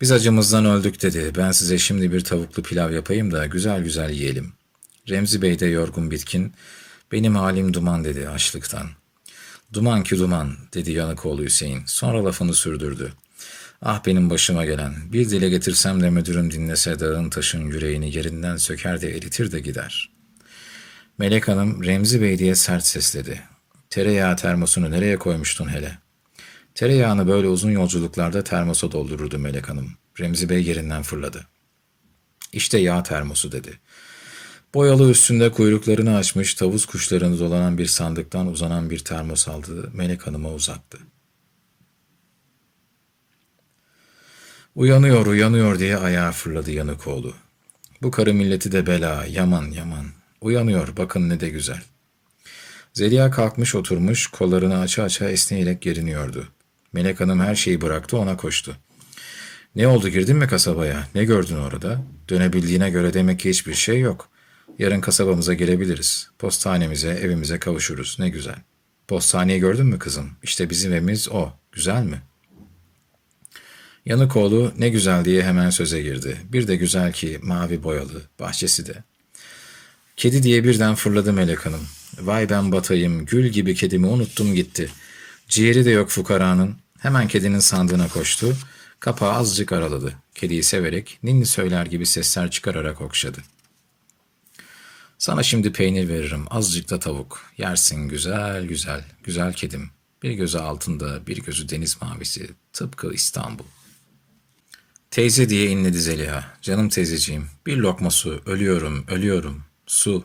[0.00, 1.32] biz acımızdan öldük dedi.
[1.36, 4.57] Ben size şimdi bir tavuklu pilav yapayım da güzel güzel yiyelim.
[5.08, 6.54] Remzi Bey de yorgun bitkin,
[7.12, 8.88] benim halim duman dedi açlıktan.
[9.72, 11.82] Duman ki duman dedi Yanıkoğlu Hüseyin.
[11.86, 13.12] Sonra lafını sürdürdü.
[13.82, 14.94] Ah benim başıma gelen.
[15.12, 20.10] Bir dile getirsem de müdürüm dinlese dağın taşın yüreğini yerinden söker de eritir de gider.
[21.18, 23.42] Melek Hanım Remzi Bey diye sert sesledi.
[23.90, 25.98] Tereyağı termosunu nereye koymuştun hele?
[26.74, 29.92] Tereyağını böyle uzun yolculuklarda termosa doldururdu Melek Hanım.
[30.20, 31.46] Remzi Bey yerinden fırladı.
[32.52, 33.78] İşte yağ termosu dedi.
[34.74, 40.52] Boyalı üstünde kuyruklarını açmış tavus kuşlarını dolanan bir sandıktan uzanan bir termos aldı, Melek Hanım'a
[40.52, 40.98] uzattı.
[44.74, 47.34] Uyanıyor, uyanıyor diye ayağa fırladı Yanıkoğlu.
[48.02, 50.06] Bu karı milleti de bela, yaman yaman.
[50.40, 51.82] Uyanıyor, bakın ne de güzel.
[52.92, 56.48] Zeliha kalkmış oturmuş, kollarını aça aça esneyerek geriniyordu.
[56.92, 58.76] Melek Hanım her şeyi bıraktı, ona koştu.
[59.76, 61.08] Ne oldu girdin mi kasabaya?
[61.14, 62.02] Ne gördün orada?
[62.28, 64.28] Dönebildiğine göre demek ki hiçbir şey yok.
[64.78, 66.30] Yarın kasabamıza gelebiliriz.
[66.38, 68.16] Postanemize, evimize kavuşuruz.
[68.18, 68.56] Ne güzel.
[69.08, 70.30] Postaneyi gördün mü kızım?
[70.42, 71.52] İşte bizim evimiz o.
[71.72, 72.22] Güzel mi?
[74.06, 76.36] Yanıkoğlu ne güzel diye hemen söze girdi.
[76.44, 79.04] Bir de güzel ki mavi boyalı, bahçesi de.
[80.16, 81.88] Kedi diye birden fırladı Melek Hanım.
[82.20, 84.90] Vay ben batayım, gül gibi kedimi unuttum gitti.
[85.48, 86.76] Ciğeri de yok fukaranın.
[86.98, 88.56] Hemen kedinin sandığına koştu.
[89.00, 90.14] Kapağı azıcık araladı.
[90.34, 93.38] Kediyi severek, ninni söyler gibi sesler çıkararak okşadı.
[95.18, 97.52] Sana şimdi peynir veririm, azıcık da tavuk.
[97.58, 99.90] Yersin güzel güzel, güzel kedim.
[100.22, 102.50] Bir gözü altında, bir gözü deniz mavisi.
[102.72, 103.64] Tıpkı İstanbul.
[105.10, 106.56] Teyze diye inledi Zeliha.
[106.62, 108.42] Canım teyzeciğim, bir lokma su.
[108.46, 109.64] Ölüyorum, ölüyorum.
[109.86, 110.24] Su.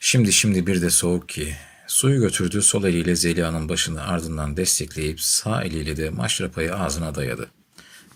[0.00, 1.56] Şimdi şimdi bir de soğuk ki.
[1.86, 7.50] Suyu götürdü sol eliyle Zeliha'nın başını ardından destekleyip sağ eliyle de maşrapayı ağzına dayadı.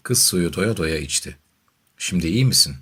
[0.02, 1.36] Kız suyu doya doya içti.
[1.98, 2.76] Şimdi iyi misin?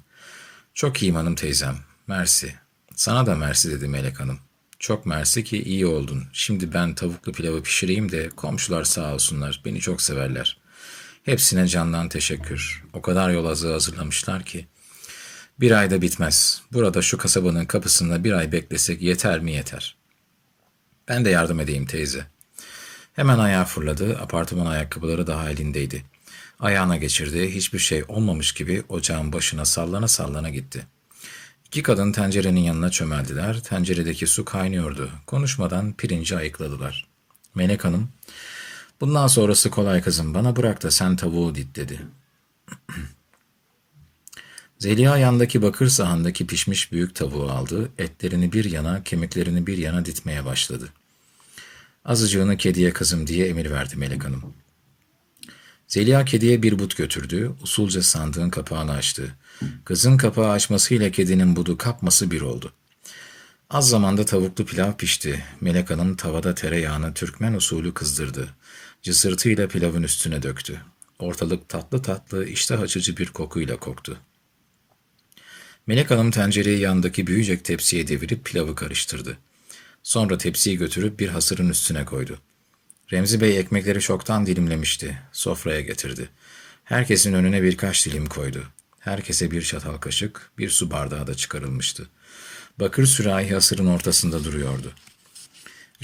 [0.74, 1.89] Çok iyiyim hanım teyzem.
[2.10, 2.54] Mersi.
[2.96, 4.38] Sana da mersi dedi Melek Hanım.
[4.78, 6.24] Çok mersi ki iyi oldun.
[6.32, 9.62] Şimdi ben tavuklu pilavı pişireyim de komşular sağ olsunlar.
[9.64, 10.58] Beni çok severler.
[11.22, 12.84] Hepsine candan teşekkür.
[12.92, 14.66] O kadar yol azığı hazırlamışlar ki.
[15.60, 16.62] Bir ayda bitmez.
[16.72, 19.96] Burada şu kasabanın kapısında bir ay beklesek yeter mi yeter.
[21.08, 22.26] Ben de yardım edeyim teyze.
[23.12, 24.18] Hemen ayağa fırladı.
[24.18, 26.04] Apartman ayakkabıları daha elindeydi.
[26.60, 27.54] Ayağına geçirdi.
[27.54, 30.86] Hiçbir şey olmamış gibi ocağın başına sallana sallana gitti.
[31.70, 33.60] İki kadın tencerenin yanına çömeldiler.
[33.60, 35.10] Tenceredeki su kaynıyordu.
[35.26, 37.06] Konuşmadan pirinci ayıkladılar.
[37.54, 38.08] Melek Hanım,
[39.00, 42.00] bundan sonrası kolay kızım bana bırak da sen tavuğu dit dedi.
[44.78, 50.44] Zeliha yandaki bakır sahandaki pişmiş büyük tavuğu aldı, etlerini bir yana, kemiklerini bir yana ditmeye
[50.44, 50.88] başladı.
[52.04, 54.54] Azıcığını kediye kızım diye emir verdi Melek Hanım.
[55.90, 59.34] Zeliha kediye bir but götürdü, usulca sandığın kapağını açtı.
[59.84, 62.72] Kızın kapağı açmasıyla kedinin budu kapması bir oldu.
[63.70, 65.44] Az zamanda tavuklu pilav pişti.
[65.60, 68.48] Melek Hanım tavada tereyağını Türkmen usulü kızdırdı.
[69.02, 70.80] Cısırtıyla pilavın üstüne döktü.
[71.18, 74.18] Ortalık tatlı tatlı, iştah açıcı bir kokuyla koktu.
[75.86, 79.38] Melek Hanım tencereyi yandaki büyüyecek tepsiye devirip pilavı karıştırdı.
[80.02, 82.38] Sonra tepsiyi götürüp bir hasırın üstüne koydu.
[83.12, 85.18] Remzi Bey ekmekleri çoktan dilimlemişti.
[85.32, 86.28] Sofraya getirdi.
[86.84, 88.64] Herkesin önüne birkaç dilim koydu.
[88.98, 92.08] Herkese bir çatal kaşık, bir su bardağı da çıkarılmıştı.
[92.80, 94.92] Bakır sürahi hasırın ortasında duruyordu.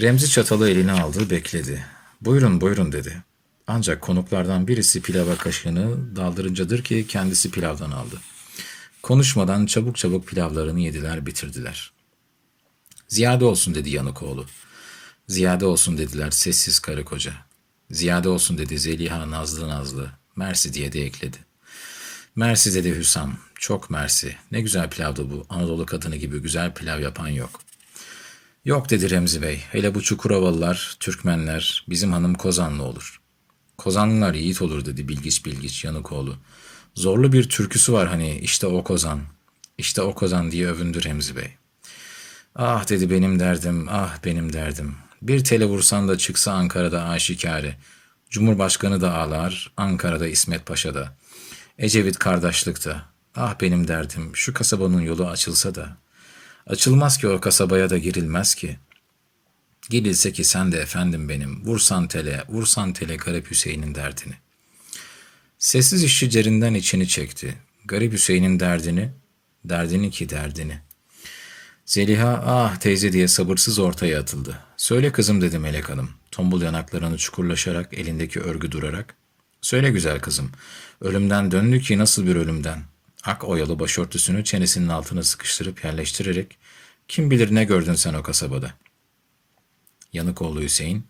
[0.00, 1.86] Remzi çatalı eline aldı, bekledi.
[2.20, 3.22] Buyurun, buyurun dedi.
[3.66, 8.20] Ancak konuklardan birisi pilava kaşığını daldırıncadır ki kendisi pilavdan aldı.
[9.02, 11.92] Konuşmadan çabuk çabuk pilavlarını yediler, bitirdiler.
[13.09, 14.46] Ziyade olsun dedi Yanıkoğlu.
[15.29, 17.33] Ziyade olsun dediler sessiz karı koca.
[17.91, 20.11] Ziyade olsun dedi Zeliha nazlı nazlı.
[20.37, 21.37] Mersi diye de ekledi.
[22.37, 23.39] Mersi dedi Hüsam.
[23.55, 24.37] Çok mersi.
[24.53, 25.47] Ne güzel pilavdı bu.
[25.49, 27.61] Anadolu kadını gibi güzel pilav yapan yok.
[28.64, 29.57] Yok dedi Remzi Bey.
[29.72, 33.20] Hele bu Çukurovalılar, Türkmenler, bizim hanım Kozanlı olur.
[33.79, 36.37] Kozanlılar yiğit olur dedi Bilgiç Bilgiç Yanıkoğlu.
[36.95, 39.20] Zorlu bir türküsü var hani işte o Kozan.
[39.79, 41.57] İşte o Kozan diye övündü Remzi Bey.
[42.55, 44.95] Ah dedi benim derdim, ah benim derdim.
[45.27, 47.77] Bir tele vursan da çıksa Ankara'da aşikare.
[48.31, 51.16] Cumhurbaşkanı da ağlar, Ankara'da İsmet Paşa da.
[51.79, 52.97] Ecevit kardeşlikte.
[53.35, 55.97] Ah benim derdim, şu kasabanın yolu açılsa da.
[56.66, 58.79] Açılmaz ki o kasabaya da girilmez ki.
[59.91, 64.35] Girilse ki sen de efendim benim, vursan tele, vursan tele Garip Hüseyin'in derdini.
[65.59, 67.55] Sessiz işçi cerinden içini çekti.
[67.85, 69.12] Garip Hüseyin'in derdini,
[69.64, 70.86] derdini ki derdini.
[71.87, 74.59] Zeliha ah teyze diye sabırsız ortaya atıldı.
[74.76, 76.11] Söyle kızım dedi Melek Hanım.
[76.30, 79.14] Tombul yanaklarını çukurlaşarak elindeki örgü durarak.
[79.61, 80.51] Söyle güzel kızım.
[81.01, 82.82] Ölümden döndü ki nasıl bir ölümden?
[83.24, 86.59] Ak oyalı başörtüsünü çenesinin altına sıkıştırıp yerleştirerek
[87.09, 88.74] kim bilir ne gördün sen o kasabada?
[90.12, 91.07] Yanıkoğlu Hüseyin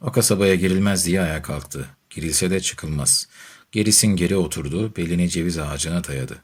[0.00, 1.88] o kasabaya girilmez diye ayağa kalktı.
[2.10, 3.28] Girilse de çıkılmaz.
[3.72, 6.42] Gerisin geri oturdu, belini ceviz ağacına dayadı.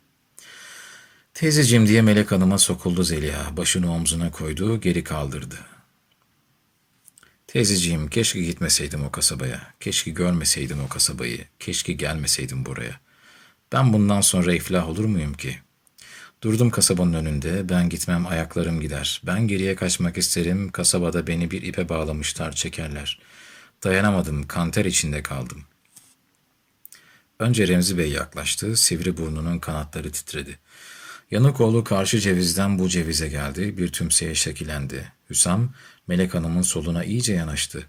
[1.41, 3.57] Teyzeciğim diye Melek Hanım'a sokuldu Zeliha.
[3.57, 5.59] Başını omzuna koydu, geri kaldırdı.
[7.47, 9.75] Teyzeciğim keşke gitmeseydim o kasabaya.
[9.81, 11.45] Keşke görmeseydim o kasabayı.
[11.59, 13.01] Keşke gelmeseydim buraya.
[13.73, 15.59] Ben bundan sonra iflah olur muyum ki?
[16.43, 17.69] Durdum kasabanın önünde.
[17.69, 19.23] Ben gitmem ayaklarım gider.
[19.27, 20.73] Ben geriye kaçmak isterim.
[20.73, 23.21] Kasabada beni bir ipe bağlamışlar çekerler.
[23.85, 24.47] Dayanamadım.
[24.47, 25.65] Kanter içinde kaldım.
[27.39, 28.77] Önce Remzi Bey yaklaştı.
[28.77, 30.59] Sivri burnunun kanatları titredi.
[31.31, 33.79] Yanıkoğlu karşı cevizden bu cevize geldi.
[33.79, 35.13] Bir tümseye şekillendi.
[35.31, 35.73] Hüsam,
[36.09, 37.87] Melek Hanım'ın soluna iyice yanaştı.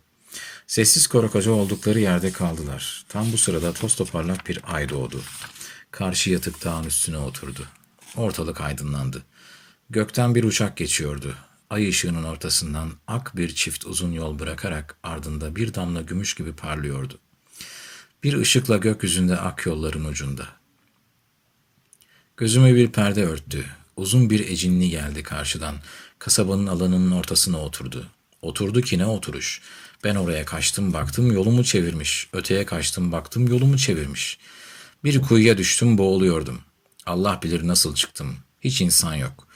[0.67, 3.05] Sessiz korakoca oldukları yerde kaldılar.
[3.09, 5.21] Tam bu sırada toz toparlak bir ay doğdu.
[5.91, 7.67] Karşı yatık dağın üstüne oturdu.
[8.17, 9.23] Ortalık aydınlandı.
[9.89, 11.35] Gökten bir uçak geçiyordu.
[11.69, 17.19] Ay ışığının ortasından ak bir çift uzun yol bırakarak ardında bir damla gümüş gibi parlıyordu.
[18.23, 20.60] Bir ışıkla gökyüzünde ak yolların ucunda.
[22.41, 23.65] Gözüme bir perde örttü.
[23.97, 25.75] Uzun bir ecinli geldi karşıdan.
[26.19, 28.07] Kasabanın alanının ortasına oturdu.
[28.41, 29.61] Oturdu ki ne oturuş.
[30.03, 32.29] Ben oraya kaçtım baktım yolumu çevirmiş.
[32.33, 34.37] Öteye kaçtım baktım yolumu çevirmiş.
[35.03, 36.61] Bir kuyuya düştüm boğuluyordum.
[37.05, 38.35] Allah bilir nasıl çıktım.
[38.61, 39.47] Hiç insan yok.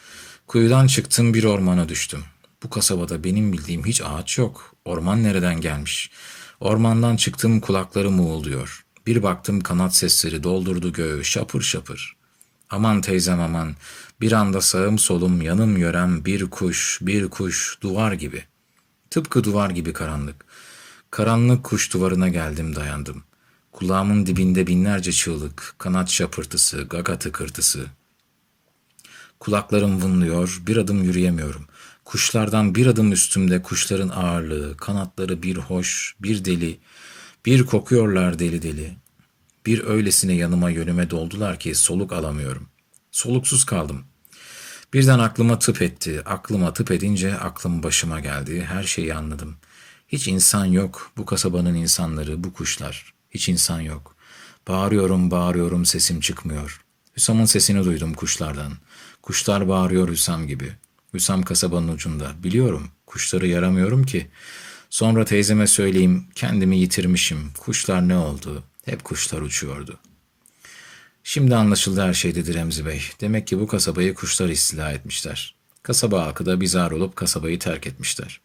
[0.47, 2.23] Kuyudan çıktım bir ormana düştüm.
[2.63, 4.75] Bu kasabada benim bildiğim hiç ağaç yok.
[4.85, 6.11] Orman nereden gelmiş?
[6.59, 8.85] Ormandan çıktım kulaklarım uğulduyor.
[9.07, 12.14] Bir baktım kanat sesleri doldurdu göğü şapır şapır.
[12.69, 13.75] Aman teyzem aman,
[14.21, 18.43] bir anda sağım solum yanım yörem bir kuş, bir kuş, duvar gibi.
[19.09, 20.45] Tıpkı duvar gibi karanlık.
[21.11, 23.23] Karanlık kuş duvarına geldim dayandım.
[23.71, 27.85] Kulağımın dibinde binlerce çığlık, kanat şapırtısı, gaga tıkırtısı.
[29.39, 31.67] Kulaklarım vınlıyor, bir adım yürüyemiyorum.
[32.05, 36.79] Kuşlardan bir adım üstümde kuşların ağırlığı, kanatları bir hoş, bir deli,
[37.45, 39.04] bir kokuyorlar deli deli.
[39.65, 42.69] Bir öylesine yanıma yönüme doldular ki soluk alamıyorum.
[43.11, 44.05] Soluksuz kaldım.
[44.93, 46.21] Birden aklıma tıp etti.
[46.25, 48.65] Aklıma tıp edince aklım başıma geldi.
[48.69, 49.55] Her şeyi anladım.
[50.07, 51.11] Hiç insan yok.
[51.17, 53.13] Bu kasabanın insanları, bu kuşlar.
[53.31, 54.15] Hiç insan yok.
[54.67, 56.81] Bağırıyorum, bağırıyorum, sesim çıkmıyor.
[57.17, 58.73] Hüsam'ın sesini duydum kuşlardan.
[59.21, 60.71] Kuşlar bağırıyor Hüsam gibi.
[61.13, 62.31] Hüsam kasabanın ucunda.
[62.43, 64.27] Biliyorum, kuşları yaramıyorum ki.
[64.89, 67.51] Sonra teyzeme söyleyeyim, kendimi yitirmişim.
[67.59, 68.63] Kuşlar ne oldu?
[68.85, 69.99] Hep kuşlar uçuyordu.
[71.23, 73.01] Şimdi anlaşıldı her şey dedi Remzi Bey.
[73.21, 75.55] Demek ki bu kasabayı kuşlar istila etmişler.
[75.83, 78.41] Kasaba halkı da bizar olup kasabayı terk etmişler.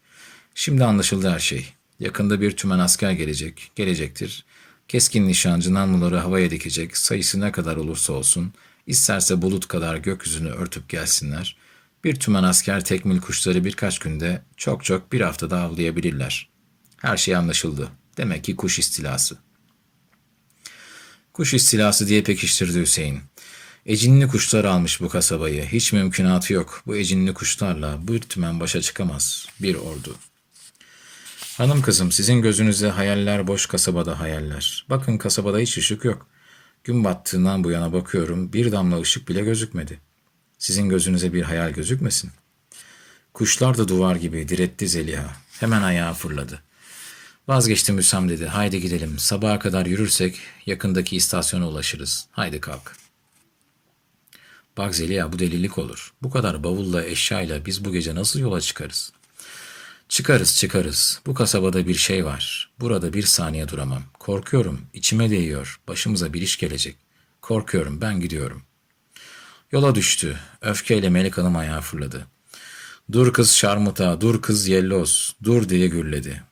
[0.55, 1.73] Şimdi anlaşıldı her şey.
[1.99, 4.45] Yakında bir tümen asker gelecek, gelecektir.
[4.87, 8.53] Keskin nişancı namluları havaya dikecek, sayısı ne kadar olursa olsun,
[8.87, 11.57] isterse bulut kadar gökyüzünü örtüp gelsinler.
[12.03, 16.49] Bir tümen asker tekmil kuşları birkaç günde, çok çok bir haftada avlayabilirler.
[16.97, 17.89] Her şey anlaşıldı.
[18.17, 19.37] Demek ki kuş istilası.
[21.33, 23.19] Kuş istilası diye pekiştirdi Hüseyin.
[23.85, 25.65] Ecinli kuşlar almış bu kasabayı.
[25.65, 26.83] Hiç mümkünatı yok.
[26.87, 29.47] Bu ecinli kuşlarla bir tümen başa çıkamaz.
[29.59, 30.15] Bir ordu.
[31.57, 34.85] Hanım kızım sizin gözünüze hayaller boş kasabada hayaller.
[34.89, 36.27] Bakın kasabada hiç ışık yok.
[36.83, 39.99] Gün battığından bu yana bakıyorum bir damla ışık bile gözükmedi.
[40.57, 42.31] Sizin gözünüze bir hayal gözükmesin.
[43.33, 45.35] Kuşlar da duvar gibi diretti Zeliha.
[45.59, 46.63] Hemen ayağa fırladı.
[47.47, 48.45] Vazgeçtim Hüsam dedi.
[48.45, 49.19] Haydi gidelim.
[49.19, 52.27] Sabaha kadar yürürsek yakındaki istasyona ulaşırız.
[52.31, 52.95] Haydi kalk.
[54.77, 56.13] Bak Zeliha bu delilik olur.
[56.23, 59.11] Bu kadar bavulla eşyayla biz bu gece nasıl yola çıkarız?
[60.09, 61.21] Çıkarız çıkarız.
[61.25, 62.71] Bu kasabada bir şey var.
[62.79, 64.03] Burada bir saniye duramam.
[64.19, 64.81] Korkuyorum.
[64.93, 65.79] içime değiyor.
[65.87, 66.95] Başımıza bir iş gelecek.
[67.41, 68.01] Korkuyorum.
[68.01, 68.63] Ben gidiyorum.
[69.71, 70.37] Yola düştü.
[70.61, 72.27] Öfkeyle Melik Hanım ayağa fırladı.
[73.11, 76.43] Dur kız şarmuta, dur kız yelloz, dur diye gürledi.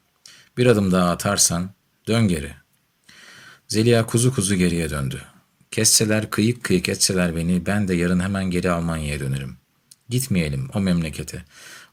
[0.59, 1.69] Bir adım daha atarsan
[2.07, 2.53] dön geri.
[3.67, 5.21] Zeliha kuzu kuzu geriye döndü.
[5.71, 9.57] Kesseler kıyık kıyık etseler beni ben de yarın hemen geri Almanya'ya dönerim.
[10.09, 11.45] Gitmeyelim o memlekete.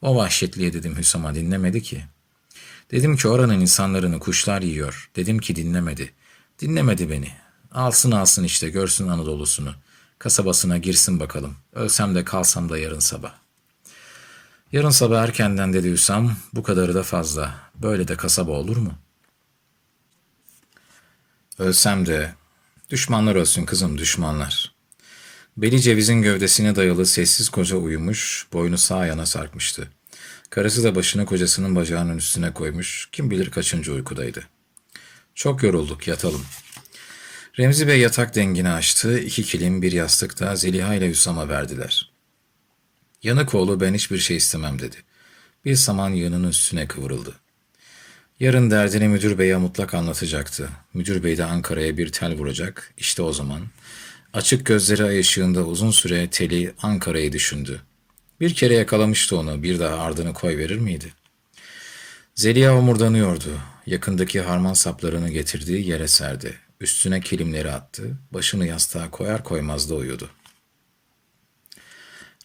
[0.02, 2.04] O vahşetliye dedim Hüsam'a dinlemedi ki.
[2.90, 5.10] Dedim ki oranın insanlarını kuşlar yiyor.
[5.16, 6.12] Dedim ki dinlemedi.
[6.60, 7.28] Dinlemedi beni.
[7.72, 9.74] Alsın alsın işte görsün Anadolu'sunu.
[10.18, 11.56] Kasabasına girsin bakalım.
[11.72, 13.32] Ölsem de kalsam da yarın sabah.
[14.72, 16.36] Yarın sabah erkenden dedi Hüsam.
[16.54, 17.65] Bu kadarı da fazla.
[17.82, 18.94] Böyle de kasaba olur mu?
[21.58, 22.34] Ölsem de
[22.90, 24.74] düşmanlar ölsün kızım düşmanlar.
[25.56, 29.90] Beli cevizin gövdesine dayalı sessiz koca uyumuş, boynu sağ yana sarkmıştı.
[30.50, 34.44] Karısı da başını kocasının bacağının üstüne koymuş, kim bilir kaçıncı uykudaydı.
[35.34, 36.46] Çok yorulduk, yatalım.
[37.58, 42.10] Remzi Bey yatak dengini açtı, iki kilim, bir yastık da Zeliha ile Hüsam'a verdiler.
[43.22, 44.96] Yanık oğlu ben hiçbir şey istemem dedi.
[45.64, 47.34] Bir saman yığınının üstüne kıvrıldı.
[48.40, 50.68] Yarın derdini müdür beye mutlak anlatacaktı.
[50.94, 52.94] Müdür bey de Ankara'ya bir tel vuracak.
[52.96, 53.60] İşte o zaman
[54.32, 57.80] Açık gözleri ay ışığında uzun süre teli Ankara'yı düşündü.
[58.40, 61.12] Bir kere yakalamıştı onu, bir daha ardını koy verir miydi?
[62.34, 63.58] Zeliha omurdanıyordu.
[63.86, 66.54] Yakındaki harman saplarını getirdiği yere serdi.
[66.80, 68.18] Üstüne kilimleri attı.
[68.32, 70.30] Başını yastığa koyar koymaz da uyudu.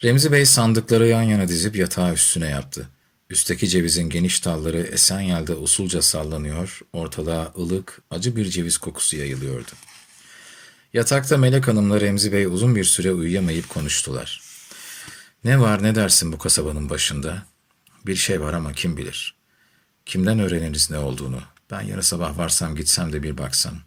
[0.04, 2.90] Remzi Bey sandıkları yan yana dizip yatağı üstüne yaptı.
[3.32, 9.72] Üstteki cevizin geniş dalları esen yelde usulca sallanıyor, ortada ılık, acı bir ceviz kokusu yayılıyordu.
[10.94, 14.42] Yatakta Melek Hanım'la Remzi Bey uzun bir süre uyuyamayıp konuştular.
[15.44, 17.46] Ne var ne dersin bu kasabanın başında?
[18.06, 19.36] Bir şey var ama kim bilir.
[20.06, 21.42] Kimden öğreniriz ne olduğunu?
[21.72, 23.78] Ben yarın sabah varsam gitsem de bir baksam.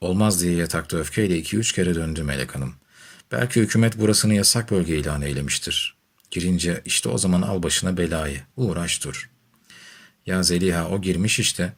[0.00, 2.74] Olmaz diye yatakta öfkeyle iki üç kere döndü Melek Hanım.
[3.32, 5.99] Belki hükümet burasını yasak bölge ilan eylemiştir.
[6.30, 8.40] Girince işte o zaman al başına belayı.
[8.56, 9.30] Uğraş dur.
[10.26, 11.72] Ya Zeliha o girmiş işte.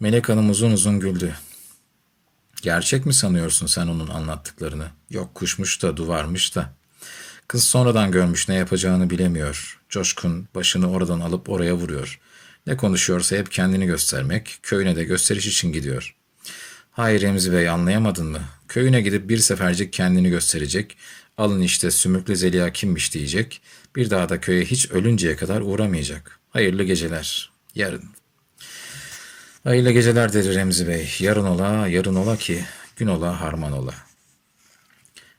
[0.00, 1.34] Melek Hanım uzun uzun güldü.
[2.62, 4.86] Gerçek mi sanıyorsun sen onun anlattıklarını?
[5.10, 6.74] Yok kuşmuş da duvarmış da.
[7.48, 9.80] Kız sonradan görmüş ne yapacağını bilemiyor.
[9.88, 12.20] Coşkun başını oradan alıp oraya vuruyor.
[12.66, 16.14] Ne konuşuyorsa hep kendini göstermek, köyüne de gösteriş için gidiyor.
[16.90, 18.40] Hayır Remzi Bey anlayamadın mı?
[18.68, 20.96] Köyüne gidip bir sefercik kendini gösterecek.
[21.40, 23.62] Alın işte Sümüklü Zeliha kimmiş diyecek.
[23.96, 26.40] Bir daha da köye hiç ölünceye kadar uğramayacak.
[26.50, 27.50] Hayırlı geceler.
[27.74, 28.04] Yarın.
[29.64, 31.14] Hayırlı geceler dedi Remzi Bey.
[31.18, 32.64] Yarın ola, yarın ola ki
[32.96, 33.94] gün ola, harman ola.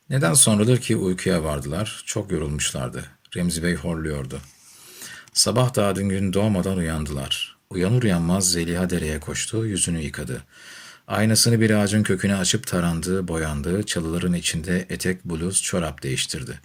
[0.10, 2.04] Neden sonradır ki uykuya vardılar.
[2.06, 3.06] Çok yorulmuşlardı.
[3.36, 4.40] Remzi Bey horluyordu.
[5.34, 7.58] Sabah daha dün gün doğmadan uyandılar.
[7.70, 10.44] Uyanır uyanmaz Zeliha dereye koştu, yüzünü yıkadı.
[11.12, 16.60] Aynasını bir ağacın köküne açıp tarandı, boyandı, çalıların içinde etek, bluz, çorap değiştirdi.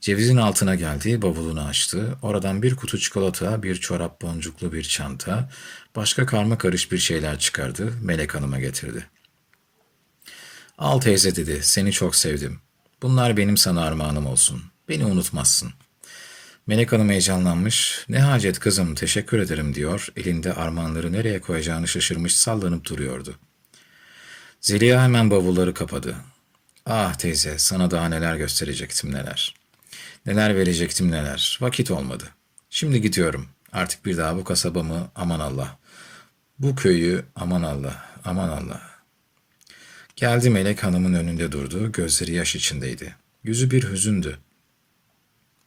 [0.00, 2.16] Cevizin altına geldi, bavulunu açtı.
[2.22, 5.50] Oradan bir kutu çikolata, bir çorap boncuklu bir çanta,
[5.96, 7.92] başka karma karış bir şeyler çıkardı.
[8.02, 9.06] Melek Hanım'a getirdi.
[10.78, 12.60] Al teyze dedi, seni çok sevdim.
[13.02, 14.62] Bunlar benim sana armağanım olsun.
[14.88, 15.72] Beni unutmazsın.
[16.66, 18.04] Melek Hanım heyecanlanmış.
[18.08, 20.08] Ne hacet kızım, teşekkür ederim diyor.
[20.16, 23.38] Elinde armağanları nereye koyacağını şaşırmış sallanıp duruyordu.
[24.64, 26.16] Zeliha hemen bavulları kapadı.
[26.86, 29.54] Ah teyze, sana daha neler gösterecektim neler.
[30.26, 31.58] Neler verecektim neler.
[31.60, 32.24] Vakit olmadı.
[32.70, 33.48] Şimdi gidiyorum.
[33.72, 35.78] Artık bir daha bu kasabamı aman Allah.
[36.58, 38.82] Bu köyü aman Allah, aman Allah.
[40.16, 41.92] Geldi Melek Hanım'ın önünde durdu.
[41.92, 43.14] Gözleri yaş içindeydi.
[43.42, 44.38] Yüzü bir hüzündü.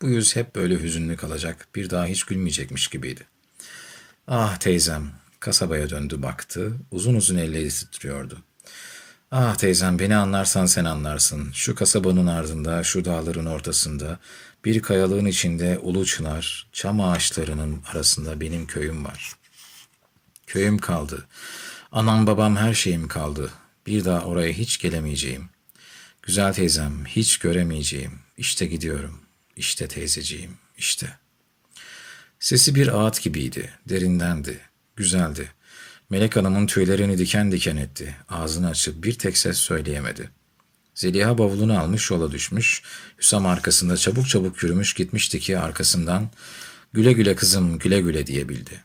[0.02, 1.68] Bu yüz hep böyle hüzünlü kalacak.
[1.76, 3.22] Bir daha hiç gülmeyecekmiş gibiydi.
[4.28, 6.74] Ah teyzem, kasabaya döndü baktı.
[6.92, 8.44] Uzun uzun elleri titriyordu.
[9.32, 11.52] Ah teyzem beni anlarsan sen anlarsın.
[11.54, 14.20] Şu kasabanın ardında, şu dağların ortasında,
[14.66, 19.34] bir kayalığın içinde ulu çınar, çam ağaçlarının arasında benim köyüm var.
[20.48, 21.28] Köyüm kaldı.
[21.92, 23.52] Anam babam her şeyim kaldı.
[23.88, 25.50] Bir daha oraya hiç gelemeyeceğim.
[26.22, 28.20] Güzel teyzem hiç göremeyeceğim.
[28.38, 29.20] İşte gidiyorum.
[29.56, 31.18] İşte teyzeciğim, işte.
[32.40, 34.60] Sesi bir ağıt gibiydi, derindendi,
[34.96, 35.52] güzeldi.
[36.10, 38.16] Melek Hanım'ın tüylerini diken diken etti.
[38.30, 40.30] Ağzını açıp bir tek ses söyleyemedi.
[40.96, 42.84] Zeliha bavulunu almış yola düşmüş.
[43.20, 46.30] Hüsam arkasında çabuk çabuk yürümüş gitmişti ki arkasından
[46.94, 48.84] güle güle kızım güle güle diyebildi.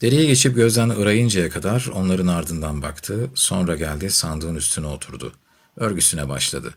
[0.00, 3.30] Dereye geçip gözden ırayıncaya kadar onların ardından baktı.
[3.34, 5.32] Sonra geldi sandığın üstüne oturdu.
[5.76, 6.74] Örgüsüne başladı.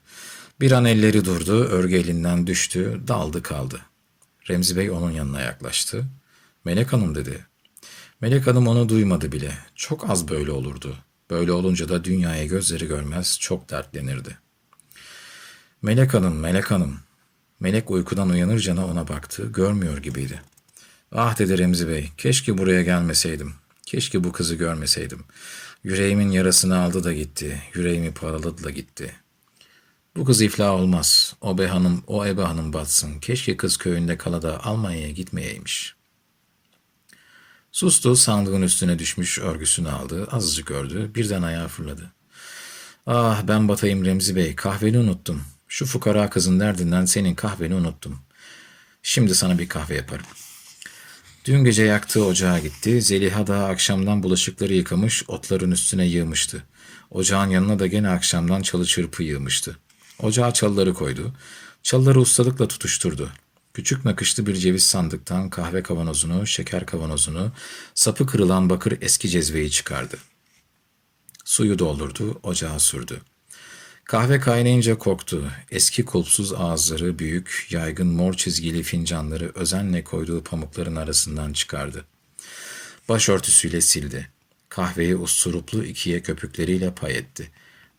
[0.59, 3.81] Bir an elleri durdu, örgü elinden düştü, daldı kaldı.
[4.49, 6.05] Remzi Bey onun yanına yaklaştı.
[6.65, 7.45] Melek Hanım dedi.
[8.21, 9.57] Melek Hanım onu duymadı bile.
[9.75, 10.95] Çok az böyle olurdu.
[11.29, 14.37] Böyle olunca da dünyaya gözleri görmez, çok dertlenirdi.
[15.81, 16.99] Melek Hanım, Melek Hanım.
[17.59, 20.41] Melek uykudan uyanırcana ona baktı, görmüyor gibiydi.
[21.11, 23.53] Ah dedi Remzi Bey, keşke buraya gelmeseydim.
[23.85, 25.23] Keşke bu kızı görmeseydim.
[25.83, 29.15] Yüreğimin yarasını aldı da gitti, yüreğimi paraladı da gitti.
[30.15, 31.35] Bu kız iflah olmaz.
[31.41, 33.19] O be hanım, o ebe hanım batsın.
[33.19, 36.00] Keşke kız köyünde kala da Almanya'ya gitmeyeymiş.
[37.71, 42.11] Sustu, sandığın üstüne düşmüş örgüsünü aldı, azıcık gördü, birden ayağa fırladı.
[43.07, 45.41] Ah ben batayım Remzi Bey, kahveni unuttum.
[45.67, 48.19] Şu fukara kızın derdinden senin kahveni unuttum.
[49.03, 50.25] Şimdi sana bir kahve yaparım.
[51.45, 53.01] Dün gece yaktığı ocağa gitti.
[53.01, 56.63] Zeliha da akşamdan bulaşıkları yıkamış, otların üstüne yığmıştı.
[57.11, 59.77] Ocağın yanına da gene akşamdan çalı çırpı yığmıştı.
[60.19, 61.33] Ocağa çalıları koydu.
[61.83, 63.29] Çalıları ustalıkla tutuşturdu.
[63.73, 67.51] Küçük nakışlı bir ceviz sandıktan kahve kavanozunu, şeker kavanozunu,
[67.93, 70.17] sapı kırılan bakır eski cezveyi çıkardı.
[71.45, 73.21] Suyu doldurdu, ocağa sürdü.
[74.03, 75.51] Kahve kaynayınca koktu.
[75.71, 82.05] Eski kulpsuz ağızları, büyük, yaygın mor çizgili fincanları özenle koyduğu pamukların arasından çıkardı.
[83.09, 84.29] Başörtüsüyle sildi.
[84.69, 87.51] Kahveyi usturuplu ikiye köpükleriyle pay etti.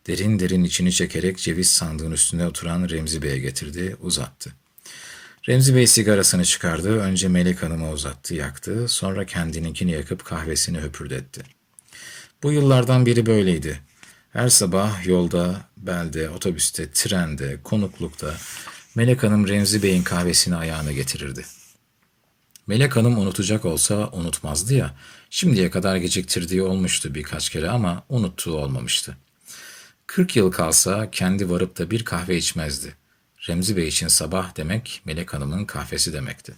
[0.07, 4.62] Derin derin içini çekerek ceviz sandığın üstünde oturan Remzi Bey'e getirdi, uzattı.
[5.49, 11.41] Remzi Bey sigarasını çıkardı, önce Melek Hanım'a uzattı, yaktı, sonra kendininkini yakıp kahvesini höpürdetti.
[12.43, 13.79] Bu yıllardan biri böyleydi.
[14.29, 18.33] Her sabah yolda, belde, otobüste, trende, konuklukta
[18.95, 21.45] Melek Hanım Remzi Bey'in kahvesini ayağına getirirdi.
[22.67, 24.95] Melek Hanım unutacak olsa unutmazdı ya,
[25.29, 29.17] şimdiye kadar geciktirdiği olmuştu birkaç kere ama unuttuğu olmamıştı.
[30.07, 33.02] Kırk yıl kalsa kendi varıp da bir kahve içmezdi.
[33.49, 36.53] Remzi Bey için sabah demek Melek Hanım'ın kahvesi demekti.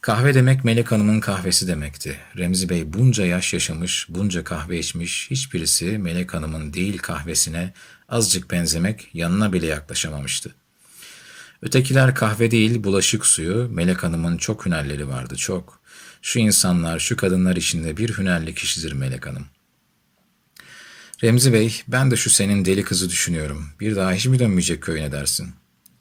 [0.00, 2.18] Kahve demek Melek Hanım'ın kahvesi demekti.
[2.36, 7.72] Remzi Bey bunca yaş yaşamış, bunca kahve içmiş, hiçbirisi Melek Hanım'ın değil kahvesine
[8.08, 10.54] azıcık benzemek yanına bile yaklaşamamıştı.
[11.62, 15.80] Ötekiler kahve değil bulaşık suyu, Melek Hanım'ın çok hünerleri vardı, çok.
[16.22, 19.46] Şu insanlar, şu kadınlar içinde bir hünerli kişidir Melek Hanım.
[21.24, 23.68] Remzi Bey, ben de şu senin deli kızı düşünüyorum.
[23.80, 25.54] Bir daha hiç mi dönmeyecek köyüne dersin?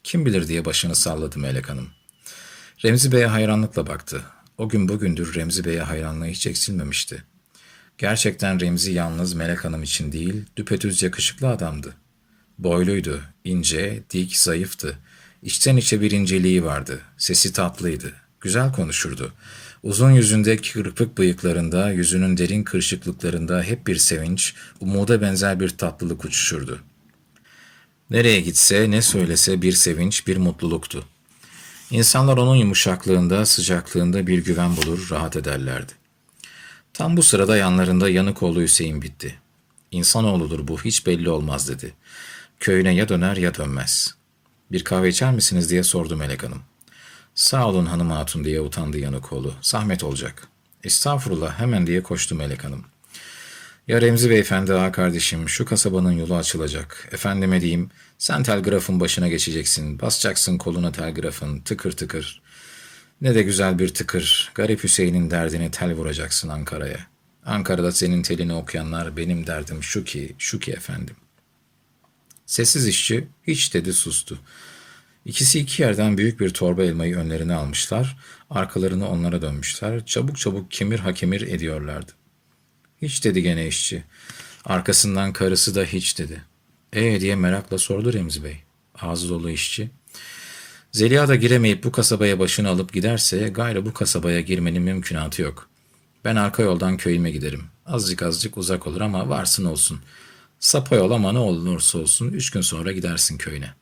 [0.10, 1.90] Kim bilir diye başını salladı Melek Hanım.
[2.86, 4.22] Remzi Bey'e hayranlıkla baktı.
[4.58, 7.24] O gün bugündür Remzi Bey'e hayranlığı hiç eksilmemişti.
[7.98, 11.94] Gerçekten Remzi yalnız Melek Hanım için değil, düpedüz yakışıklı adamdı.
[12.58, 14.98] Boyluydu, ince, dik, zayıftı.
[15.44, 17.02] İçten içe bir inceliği vardı.
[17.18, 18.14] Sesi tatlıydı.
[18.42, 19.34] Güzel konuşurdu.
[19.84, 26.80] Uzun yüzünde kırpık bıyıklarında, yüzünün derin kırışıklıklarında hep bir sevinç, umuda benzer bir tatlılık uçuşurdu.
[28.10, 31.06] Nereye gitse, ne söylese bir sevinç, bir mutluluktu.
[31.92, 35.92] İnsanlar onun yumuşaklığında, sıcaklığında bir güven bulur, rahat ederlerdi.
[36.94, 39.36] Tam bu sırada yanlarında yanık oğlu Hüseyin bitti.
[39.92, 41.94] İnsanoğludur bu, hiç belli olmaz dedi.
[42.60, 44.16] Köyüne ya döner ya dönmez.
[44.72, 46.62] Bir kahve içer misiniz diye sordu Melek Hanım.
[47.36, 49.54] Sağ olun hanım hatun diye utandı yanık oğlu.
[49.62, 50.48] Zahmet olacak.
[50.84, 52.86] Estağfurullah hemen diye koştu Melek Hanım.
[53.90, 57.10] Ya Remzi Beyefendi ağa kardeşim şu kasabanın yolu açılacak.
[57.12, 60.00] Efendime diyeyim sen telgrafın başına geçeceksin.
[60.02, 62.42] Basacaksın koluna telgrafın tıkır tıkır.
[63.22, 64.52] Ne de güzel bir tıkır.
[64.56, 67.00] Garip Hüseyin'in derdini tel vuracaksın Ankara'ya.
[67.46, 71.16] Ankara'da senin telini okuyanlar benim derdim şu ki, şu ki efendim.
[72.46, 74.40] Sessiz işçi hiç dedi sustu.
[75.26, 78.18] İkisi iki yerden büyük bir torba elmayı önlerine almışlar,
[78.50, 82.19] arkalarını onlara dönmüşler, çabuk çabuk kemir hakemir ediyorlardı.
[83.02, 84.04] Hiç dedi gene işçi.
[84.66, 86.44] Arkasından karısı da hiç dedi.
[86.94, 88.58] E diye merakla sordu Remzi Bey.
[89.02, 89.90] Ağzı dolu işçi.
[90.92, 95.70] Zeliha da giremeyip bu kasabaya başını alıp giderse gayrı bu kasabaya girmenin mümkünatı yok.
[96.26, 97.64] Ben arka yoldan köyüme giderim.
[97.86, 100.00] Azıcık azıcık uzak olur ama varsın olsun.
[100.60, 103.74] Sapa yol ama ne olursa olsun üç gün sonra gidersin köyüne.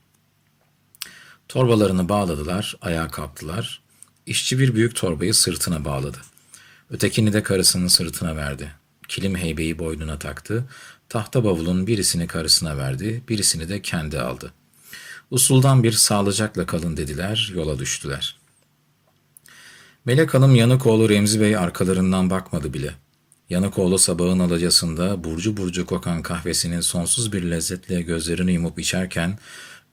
[1.47, 3.81] Torbalarını bağladılar, ayağa kalktılar.
[4.25, 6.17] İşçi bir büyük torbayı sırtına bağladı.
[6.89, 8.71] Ötekini de karısının sırtına verdi.
[9.07, 10.65] Kilim heybeyi boynuna taktı.
[11.09, 14.53] Tahta bavulun birisini karısına verdi, birisini de kendi aldı.
[15.31, 18.37] Usuldan bir sağlıcakla kalın dediler, yola düştüler.
[20.05, 22.93] Melek Hanım Yanıkoğlu Remzi Bey arkalarından bakmadı bile.
[23.49, 29.39] Yanıkoğlu sabahın alacasında burcu burcu kokan kahvesinin sonsuz bir lezzetle gözlerini yumup içerken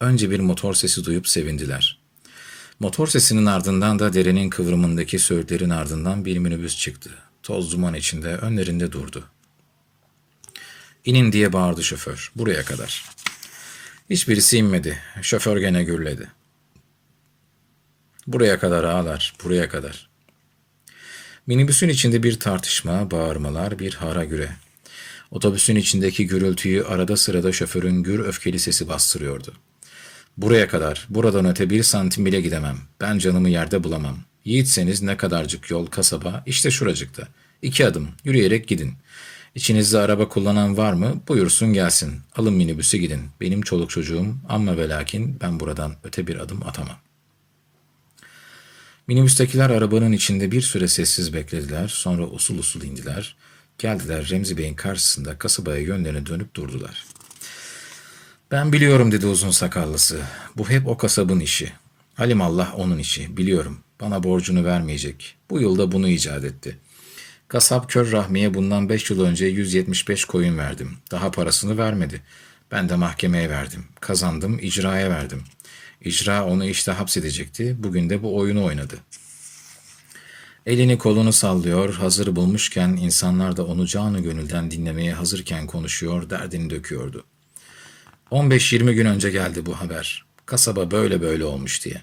[0.01, 1.99] önce bir motor sesi duyup sevindiler.
[2.81, 7.11] Motor sesinin ardından da derenin kıvrımındaki söğütlerin ardından bir minibüs çıktı.
[7.45, 9.25] Toz duman içinde önlerinde durdu.
[11.05, 12.33] İnin diye bağırdı şoför.
[12.37, 13.05] Buraya kadar.
[14.11, 14.99] Hiçbirisi inmedi.
[15.23, 16.31] Şoför gene gürledi.
[18.27, 20.09] Buraya kadar ağlar, buraya kadar.
[21.47, 24.57] Minibüsün içinde bir tartışma, bağırmalar, bir hara güre.
[25.31, 29.55] Otobüsün içindeki gürültüyü arada sırada şoförün gür öfkeli sesi bastırıyordu.
[30.37, 32.79] Buraya kadar, buradan öte bir santim bile gidemem.
[33.01, 34.19] Ben canımı yerde bulamam.
[34.45, 37.29] Yiğitseniz ne kadarcık yol kasaba, işte şuracıkta.
[37.62, 38.95] İki adım, yürüyerek gidin.
[39.55, 41.23] İçinizde araba kullanan var mı?
[41.29, 42.21] Buyursun gelsin.
[42.37, 43.21] Alın minibüsü gidin.
[43.41, 46.97] Benim çoluk çocuğum ama ve lakin ben buradan öte bir adım atamam.
[49.07, 51.89] Minibüstekiler arabanın içinde bir süre sessiz beklediler.
[51.89, 53.37] Sonra usul usul indiler.
[53.79, 57.05] Geldiler Remzi Bey'in karşısında kasabaya yönlerine dönüp durdular.
[58.51, 60.21] Ben biliyorum dedi uzun sakallısı.
[60.57, 61.73] Bu hep o kasabın işi.
[62.15, 63.37] Halimallah onun işi.
[63.37, 63.84] Biliyorum.
[64.01, 65.37] Bana borcunu vermeyecek.
[65.51, 66.79] Bu yılda bunu icat etti.
[67.49, 70.97] Kasap Kör Rahmi'ye bundan 5 yıl önce 175 koyun verdim.
[71.11, 72.23] Daha parasını vermedi.
[72.71, 73.85] Ben de mahkemeye verdim.
[74.01, 75.43] Kazandım, icraya verdim.
[76.01, 77.77] İcra onu işte hapsedecekti.
[77.79, 78.97] Bugün de bu oyunu oynadı.
[80.66, 87.25] Elini kolunu sallıyor, hazır bulmuşken insanlar da onu canı gönülden dinlemeye hazırken konuşuyor, derdini döküyordu.
[88.31, 90.25] 15-20 gün önce geldi bu haber.
[90.47, 92.03] Kasaba böyle böyle olmuş diye.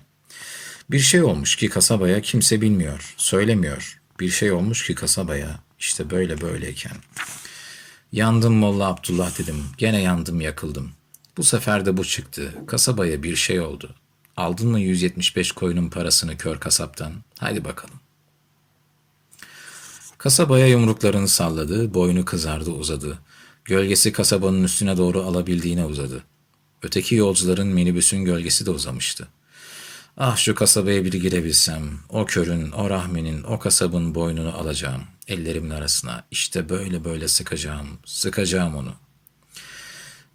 [0.89, 4.01] Bir şey olmuş ki kasabaya kimse bilmiyor, söylemiyor.
[4.19, 6.97] Bir şey olmuş ki kasabaya işte böyle böyleyken.
[8.11, 9.63] Yandım Molla Abdullah dedim.
[9.77, 10.91] Gene yandım yakıldım.
[11.37, 12.53] Bu sefer de bu çıktı.
[12.67, 13.95] Kasabaya bir şey oldu.
[14.37, 17.13] Aldın mı 175 koyunun parasını kör kasaptan?
[17.39, 17.95] Haydi bakalım.
[20.17, 23.19] Kasabaya yumruklarını salladı, boynu kızardı uzadı.
[23.65, 26.23] Gölgesi kasabanın üstüne doğru alabildiğine uzadı.
[26.81, 29.27] Öteki yolcuların minibüsün gölgesi de uzamıştı.
[30.23, 36.23] Ah şu kasabaya bir girebilsem, o körün, o rahminin, o kasabın boynunu alacağım, ellerimin arasına,
[36.31, 38.93] işte böyle böyle sıkacağım, sıkacağım onu.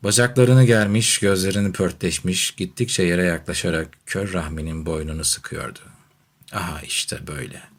[0.05, 5.81] Bacaklarını germiş, gözlerini pörtleşmiş, gittikçe yere yaklaşarak kör rahminin boynunu sıkıyordu.
[6.53, 7.76] Aha işte böyle.''